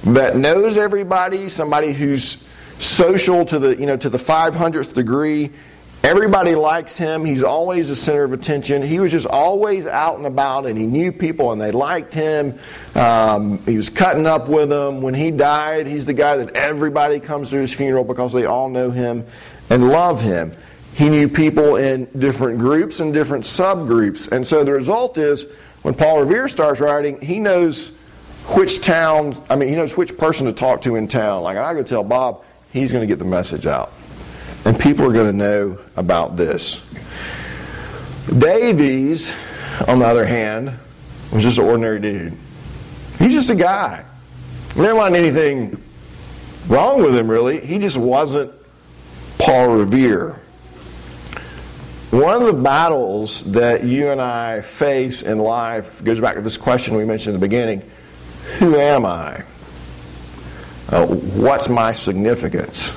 that 0.05 0.37
knows 0.37 0.77
everybody, 0.77 1.49
somebody 1.49 1.91
who's 1.91 2.47
social 2.79 3.43
to 3.43 3.59
the, 3.59 3.75
you 3.75 3.85
know, 3.85 3.97
to 3.97 4.09
the 4.09 4.17
500th 4.17 4.93
degree, 4.93 5.51
Everybody 6.05 6.53
likes 6.53 6.99
him. 6.99 7.25
He's 7.25 7.41
always 7.41 7.89
the 7.89 7.95
center 7.95 8.23
of 8.23 8.31
attention. 8.31 8.83
He 8.83 8.99
was 8.99 9.11
just 9.11 9.25
always 9.25 9.87
out 9.87 10.17
and 10.17 10.27
about, 10.27 10.67
and 10.67 10.77
he 10.77 10.85
knew 10.85 11.11
people, 11.11 11.51
and 11.51 11.59
they 11.59 11.71
liked 11.71 12.13
him. 12.13 12.59
Um, 12.93 13.57
he 13.65 13.75
was 13.75 13.89
cutting 13.89 14.27
up 14.27 14.47
with 14.47 14.69
them. 14.69 15.01
When 15.01 15.15
he 15.15 15.31
died, 15.31 15.87
he's 15.87 16.05
the 16.05 16.13
guy 16.13 16.37
that 16.37 16.55
everybody 16.55 17.19
comes 17.19 17.49
to 17.49 17.55
his 17.57 17.73
funeral 17.73 18.03
because 18.03 18.33
they 18.33 18.45
all 18.45 18.69
know 18.69 18.91
him 18.91 19.25
and 19.71 19.89
love 19.89 20.21
him. 20.21 20.51
He 20.93 21.09
knew 21.09 21.27
people 21.27 21.77
in 21.77 22.05
different 22.19 22.59
groups 22.59 22.99
and 22.99 23.11
different 23.11 23.43
subgroups. 23.43 24.31
And 24.31 24.47
so 24.47 24.63
the 24.63 24.73
result 24.73 25.17
is, 25.17 25.47
when 25.81 25.95
Paul 25.95 26.19
Revere 26.19 26.47
starts 26.47 26.81
writing, 26.81 27.19
he 27.19 27.39
knows 27.39 27.89
which 28.49 28.81
town, 28.81 29.33
I 29.49 29.55
mean, 29.55 29.69
he 29.69 29.75
knows 29.75 29.97
which 29.97 30.15
person 30.19 30.45
to 30.45 30.53
talk 30.53 30.83
to 30.83 30.97
in 30.97 31.07
town. 31.07 31.41
Like, 31.41 31.57
I 31.57 31.73
go 31.73 31.81
tell 31.81 32.03
Bob, 32.03 32.43
he's 32.71 32.91
going 32.91 33.01
to 33.01 33.07
get 33.07 33.17
the 33.17 33.25
message 33.25 33.65
out. 33.65 33.91
And 34.65 34.79
people 34.79 35.05
are 35.05 35.13
going 35.13 35.27
to 35.27 35.37
know 35.37 35.79
about 35.95 36.35
this. 36.35 36.83
Dawes, 38.27 39.33
on 39.87 39.99
the 39.99 40.05
other 40.05 40.25
hand, 40.25 40.73
was 41.31 41.43
just 41.43 41.59
an 41.59 41.65
ordinary 41.65 41.99
dude. 41.99 42.33
He's 43.19 43.33
just 43.33 43.51
a 43.51 43.55
guy. 43.55 44.03
There 44.75 44.95
wasn't 44.95 45.17
anything 45.17 45.81
wrong 46.67 47.01
with 47.03 47.15
him, 47.15 47.29
really. 47.29 47.63
He 47.65 47.77
just 47.77 47.97
wasn't 47.97 48.51
Paul 49.37 49.77
Revere. 49.77 50.39
One 52.11 52.33
of 52.33 52.45
the 52.45 52.53
battles 52.53 53.43
that 53.51 53.83
you 53.83 54.09
and 54.09 54.21
I 54.21 54.61
face 54.61 55.21
in 55.21 55.37
life 55.37 56.03
goes 56.03 56.19
back 56.19 56.35
to 56.35 56.41
this 56.41 56.57
question 56.57 56.95
we 56.95 57.05
mentioned 57.05 57.35
in 57.35 57.41
the 57.41 57.45
beginning 57.45 57.81
Who 58.57 58.77
am 58.77 59.05
I? 59.05 59.43
Uh, 60.89 61.05
what's 61.07 61.67
my 61.67 61.91
significance? 61.91 62.95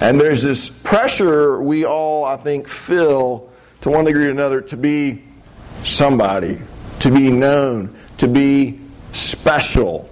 And 0.00 0.18
there's 0.18 0.42
this 0.42 0.70
pressure 0.70 1.62
we 1.62 1.84
all, 1.84 2.24
I 2.24 2.36
think, 2.36 2.66
feel 2.66 3.50
to 3.82 3.90
one 3.90 4.06
degree 4.06 4.26
or 4.26 4.30
another 4.30 4.62
to 4.62 4.76
be 4.76 5.22
somebody, 5.84 6.58
to 7.00 7.10
be 7.10 7.30
known, 7.30 7.94
to 8.18 8.26
be 8.26 8.80
special. 9.12 10.08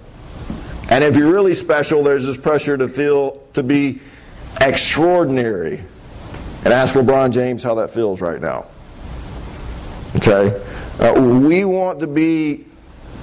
And 0.91 1.03
if 1.03 1.15
you're 1.15 1.31
really 1.31 1.55
special, 1.55 2.03
there's 2.03 2.25
this 2.25 2.37
pressure 2.37 2.77
to 2.77 2.87
feel 2.87 3.41
to 3.53 3.63
be 3.63 3.99
extraordinary. 4.61 5.83
And 6.63 6.73
ask 6.73 6.95
LeBron 6.95 7.31
James 7.31 7.63
how 7.63 7.75
that 7.75 7.89
feels 7.91 8.21
right 8.21 8.39
now. 8.39 8.67
Okay? 10.17 10.61
Uh, 10.99 11.19
we 11.19 11.65
want 11.65 11.99
to 12.01 12.07
be 12.07 12.65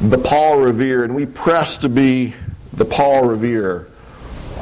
the 0.00 0.18
Paul 0.18 0.58
Revere, 0.58 1.04
and 1.04 1.14
we 1.14 1.26
press 1.26 1.78
to 1.78 1.88
be 1.88 2.34
the 2.72 2.84
Paul 2.84 3.24
Revere. 3.24 3.88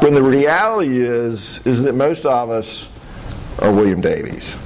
When 0.04 0.12
the 0.12 0.22
reality 0.22 1.00
is, 1.00 1.66
is 1.66 1.84
that 1.84 1.94
most 1.94 2.26
of 2.26 2.50
us 2.50 2.90
are 3.58 3.72
William 3.72 4.02
Dawes. 4.02 4.58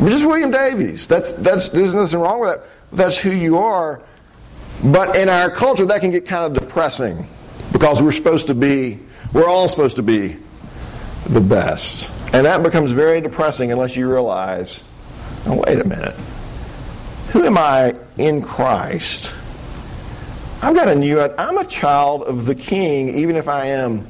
We're 0.00 0.08
just 0.08 0.26
William 0.26 0.50
Dawes. 0.50 1.06
That's, 1.06 1.34
that's, 1.34 1.68
there's 1.68 1.94
nothing 1.94 2.18
wrong 2.18 2.40
with 2.40 2.56
that. 2.56 2.68
That's 2.90 3.16
who 3.16 3.30
you 3.30 3.58
are. 3.58 4.02
But 4.82 5.16
in 5.16 5.28
our 5.28 5.50
culture, 5.50 5.86
that 5.86 6.00
can 6.00 6.10
get 6.10 6.26
kind 6.26 6.44
of 6.44 6.60
depressing 6.60 7.28
because 7.72 8.02
we're 8.02 8.10
supposed 8.10 8.48
to 8.48 8.54
be, 8.54 8.98
we're 9.32 9.46
all 9.46 9.68
supposed 9.68 9.94
to 9.98 10.02
be 10.02 10.36
the 11.28 11.40
best. 11.40 12.10
And 12.34 12.44
that 12.44 12.60
becomes 12.64 12.90
very 12.90 13.20
depressing 13.20 13.70
unless 13.70 13.96
you 13.96 14.10
realize, 14.10 14.82
oh, 15.46 15.62
wait 15.64 15.78
a 15.78 15.84
minute. 15.84 16.16
Who 17.30 17.44
am 17.44 17.56
I 17.56 17.94
in 18.18 18.42
Christ? 18.42 19.32
I've 20.60 20.74
got 20.74 20.88
a 20.88 20.94
new, 20.96 21.20
I'm 21.20 21.58
a 21.58 21.64
child 21.64 22.24
of 22.24 22.46
the 22.46 22.54
King, 22.56 23.16
even 23.16 23.36
if 23.36 23.46
I 23.46 23.66
am 23.66 24.04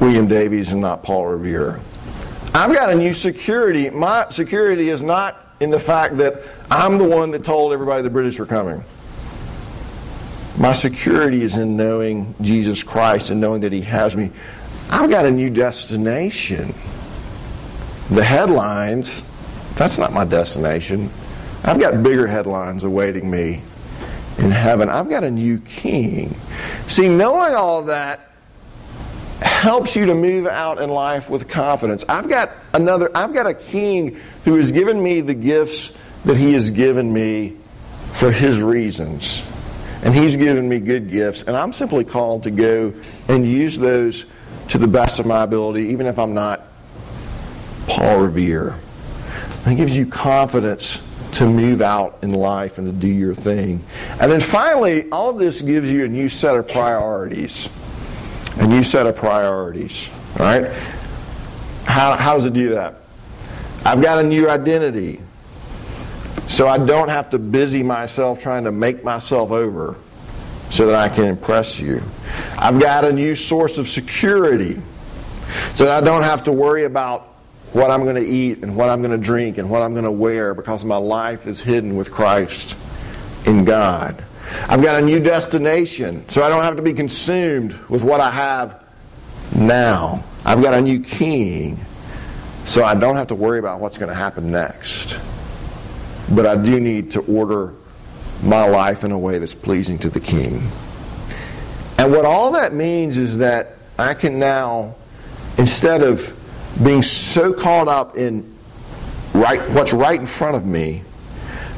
William 0.00 0.26
Dawes 0.26 0.72
and 0.72 0.80
not 0.80 1.02
Paul 1.02 1.26
Revere. 1.26 1.80
I've 2.54 2.72
got 2.72 2.90
a 2.90 2.94
new 2.94 3.12
security. 3.12 3.90
My 3.90 4.26
security 4.30 4.88
is 4.88 5.02
not 5.02 5.36
in 5.60 5.70
the 5.70 5.78
fact 5.78 6.16
that 6.18 6.42
I'm 6.70 6.98
the 6.98 7.04
one 7.04 7.30
that 7.32 7.44
told 7.44 7.72
everybody 7.72 8.02
the 8.02 8.10
British 8.10 8.38
were 8.38 8.46
coming. 8.46 8.82
My 10.58 10.72
security 10.72 11.42
is 11.42 11.58
in 11.58 11.76
knowing 11.76 12.34
Jesus 12.40 12.82
Christ 12.82 13.30
and 13.30 13.40
knowing 13.40 13.60
that 13.62 13.72
He 13.72 13.80
has 13.82 14.16
me. 14.16 14.30
I've 14.90 15.10
got 15.10 15.26
a 15.26 15.30
new 15.30 15.50
destination. 15.50 16.74
The 18.10 18.22
headlines, 18.22 19.22
that's 19.74 19.98
not 19.98 20.12
my 20.12 20.24
destination. 20.24 21.10
I've 21.64 21.80
got 21.80 22.02
bigger 22.02 22.26
headlines 22.26 22.84
awaiting 22.84 23.30
me 23.30 23.62
in 24.38 24.50
heaven. 24.50 24.88
I've 24.88 25.08
got 25.08 25.24
a 25.24 25.30
new 25.30 25.58
king. 25.60 26.36
See, 26.86 27.08
knowing 27.08 27.54
all 27.54 27.82
that 27.84 28.28
helps 29.64 29.96
you 29.96 30.04
to 30.04 30.14
move 30.14 30.46
out 30.46 30.78
in 30.78 30.90
life 30.90 31.30
with 31.30 31.48
confidence. 31.48 32.04
I've 32.06 32.28
got 32.28 32.50
another, 32.74 33.10
I've 33.14 33.32
got 33.32 33.46
a 33.46 33.54
king 33.54 34.20
who 34.44 34.56
has 34.56 34.70
given 34.70 35.02
me 35.02 35.22
the 35.22 35.32
gifts 35.32 35.94
that 36.26 36.36
he 36.36 36.52
has 36.52 36.70
given 36.70 37.10
me 37.10 37.56
for 38.12 38.30
his 38.30 38.60
reasons. 38.60 39.42
And 40.04 40.14
he's 40.14 40.36
given 40.36 40.68
me 40.68 40.80
good 40.80 41.08
gifts, 41.08 41.44
and 41.44 41.56
I'm 41.56 41.72
simply 41.72 42.04
called 42.04 42.42
to 42.42 42.50
go 42.50 42.92
and 43.28 43.48
use 43.48 43.78
those 43.78 44.26
to 44.68 44.76
the 44.76 44.86
best 44.86 45.18
of 45.18 45.24
my 45.24 45.44
ability, 45.44 45.84
even 45.88 46.04
if 46.04 46.18
I'm 46.18 46.34
not 46.34 46.66
Paul 47.86 48.20
Revere. 48.20 48.76
It 49.64 49.76
gives 49.76 49.96
you 49.96 50.04
confidence 50.04 51.00
to 51.32 51.46
move 51.46 51.80
out 51.80 52.18
in 52.20 52.34
life 52.34 52.76
and 52.76 52.86
to 52.86 52.92
do 52.92 53.08
your 53.08 53.34
thing. 53.34 53.82
And 54.20 54.30
then 54.30 54.40
finally, 54.40 55.08
all 55.10 55.30
of 55.30 55.38
this 55.38 55.62
gives 55.62 55.90
you 55.90 56.04
a 56.04 56.08
new 56.08 56.28
set 56.28 56.54
of 56.54 56.68
priorities 56.68 57.70
a 58.58 58.68
you 58.68 58.82
set 58.82 59.06
of 59.06 59.16
priorities. 59.16 60.10
All 60.38 60.46
right? 60.46 60.70
How, 61.84 62.16
how 62.16 62.34
does 62.34 62.44
it 62.44 62.52
do 62.52 62.70
that? 62.70 62.96
I've 63.84 64.00
got 64.00 64.18
a 64.18 64.22
new 64.22 64.48
identity. 64.48 65.20
So 66.46 66.68
I 66.68 66.78
don't 66.78 67.08
have 67.08 67.30
to 67.30 67.38
busy 67.38 67.82
myself 67.82 68.40
trying 68.40 68.64
to 68.64 68.72
make 68.72 69.02
myself 69.02 69.50
over 69.50 69.96
so 70.70 70.86
that 70.86 70.94
I 70.94 71.08
can 71.08 71.24
impress 71.24 71.80
you. 71.80 72.02
I've 72.58 72.80
got 72.80 73.04
a 73.04 73.12
new 73.12 73.34
source 73.34 73.78
of 73.78 73.88
security 73.88 74.80
so 75.74 75.84
that 75.84 76.02
I 76.02 76.04
don't 76.04 76.22
have 76.22 76.42
to 76.44 76.52
worry 76.52 76.84
about 76.84 77.34
what 77.72 77.90
I'm 77.90 78.04
going 78.04 78.16
to 78.16 78.26
eat 78.26 78.62
and 78.62 78.76
what 78.76 78.88
I'm 78.88 79.00
going 79.00 79.10
to 79.10 79.24
drink 79.24 79.58
and 79.58 79.68
what 79.68 79.82
I'm 79.82 79.92
going 79.92 80.04
to 80.04 80.12
wear 80.12 80.54
because 80.54 80.84
my 80.84 80.96
life 80.96 81.46
is 81.46 81.60
hidden 81.60 81.96
with 81.96 82.10
Christ 82.10 82.76
in 83.46 83.64
God. 83.64 84.22
I've 84.68 84.82
got 84.82 85.02
a 85.02 85.04
new 85.04 85.20
destination 85.20 86.28
so 86.28 86.42
I 86.42 86.48
don't 86.48 86.62
have 86.62 86.76
to 86.76 86.82
be 86.82 86.94
consumed 86.94 87.74
with 87.88 88.02
what 88.02 88.20
I 88.20 88.30
have 88.30 88.82
now. 89.54 90.24
I've 90.44 90.62
got 90.62 90.74
a 90.74 90.80
new 90.80 91.00
king 91.00 91.78
so 92.64 92.82
I 92.82 92.94
don't 92.94 93.16
have 93.16 93.28
to 93.28 93.34
worry 93.34 93.58
about 93.58 93.80
what's 93.80 93.98
going 93.98 94.08
to 94.08 94.14
happen 94.14 94.50
next. 94.50 95.20
But 96.34 96.46
I 96.46 96.56
do 96.56 96.80
need 96.80 97.10
to 97.12 97.20
order 97.20 97.74
my 98.42 98.66
life 98.66 99.04
in 99.04 99.12
a 99.12 99.18
way 99.18 99.38
that's 99.38 99.54
pleasing 99.54 99.98
to 100.00 100.10
the 100.10 100.20
king. 100.20 100.62
And 101.98 102.10
what 102.10 102.24
all 102.24 102.52
that 102.52 102.72
means 102.72 103.18
is 103.18 103.38
that 103.38 103.76
I 103.98 104.14
can 104.14 104.38
now, 104.38 104.94
instead 105.58 106.02
of 106.02 106.32
being 106.82 107.02
so 107.02 107.52
caught 107.52 107.86
up 107.86 108.16
in 108.16 108.54
right, 109.34 109.60
what's 109.70 109.92
right 109.92 110.18
in 110.18 110.26
front 110.26 110.56
of 110.56 110.66
me, 110.66 111.02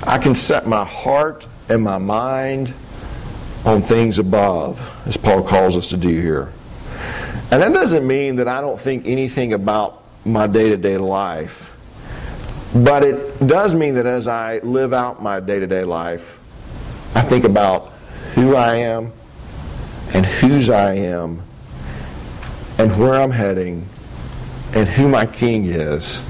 I 0.05 0.19
can 0.19 0.35
set 0.35 0.67
my 0.67 0.85
heart 0.85 1.47
and 1.69 1.83
my 1.83 1.99
mind 1.99 2.73
on 3.65 3.83
things 3.83 4.19
above, 4.19 4.93
as 5.07 5.17
Paul 5.17 5.43
calls 5.43 5.77
us 5.77 5.89
to 5.89 5.97
do 5.97 6.09
here. 6.09 6.53
And 7.51 7.63
that 7.63 7.73
doesn't 7.73 8.07
mean 8.07 8.37
that 8.37 8.49
I 8.49 8.61
don't 8.61 8.81
think 8.81 9.07
anything 9.07 9.53
about 9.53 10.03
my 10.25 10.47
day 10.47 10.69
to 10.69 10.77
day 10.77 10.99
life. 10.99 11.73
But 12.75 13.05
it 13.05 13.47
does 13.47 13.75
mean 13.75 13.95
that 13.95 14.07
as 14.07 14.29
I 14.29 14.59
live 14.59 14.93
out 14.93 15.23
my 15.23 15.41
day 15.41 15.61
to 15.61 15.67
day 15.67 15.85
life, 15.85 16.39
I 17.15 17.23
think 17.23 17.45
about 17.45 17.93
who 18.35 18.55
I 18.57 18.77
am 18.77 19.13
and 20.13 20.27
whose 20.27 20.71
I 20.71 20.95
am 20.95 21.43
and 22.79 22.97
where 22.99 23.15
I'm 23.15 23.31
heading 23.31 23.89
and 24.75 24.89
who 24.89 25.09
my 25.09 25.25
king 25.25 25.65
is 25.65 26.23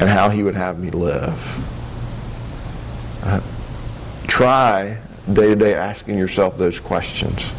and 0.00 0.08
how 0.08 0.28
he 0.28 0.42
would 0.42 0.54
have 0.54 0.78
me 0.78 0.90
live. 0.90 1.62
Uh, 3.24 3.40
try 4.36 4.98
day 5.32 5.48
to 5.48 5.56
day 5.56 5.72
asking 5.72 6.18
yourself 6.18 6.58
those 6.58 6.78
questions, 6.78 7.50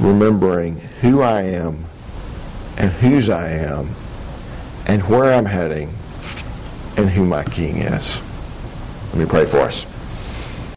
remembering 0.00 0.76
who 1.00 1.22
I 1.22 1.42
am 1.42 1.84
and 2.76 2.90
whose 2.90 3.30
I 3.30 3.50
am 3.50 3.88
and 4.88 5.00
where 5.04 5.32
I'm 5.32 5.44
heading 5.44 5.94
and 6.96 7.08
who 7.08 7.24
my 7.24 7.44
king 7.44 7.76
is. 7.76 8.20
Let 9.10 9.18
me 9.18 9.26
pray 9.26 9.44
for 9.44 9.60
us. 9.60 9.86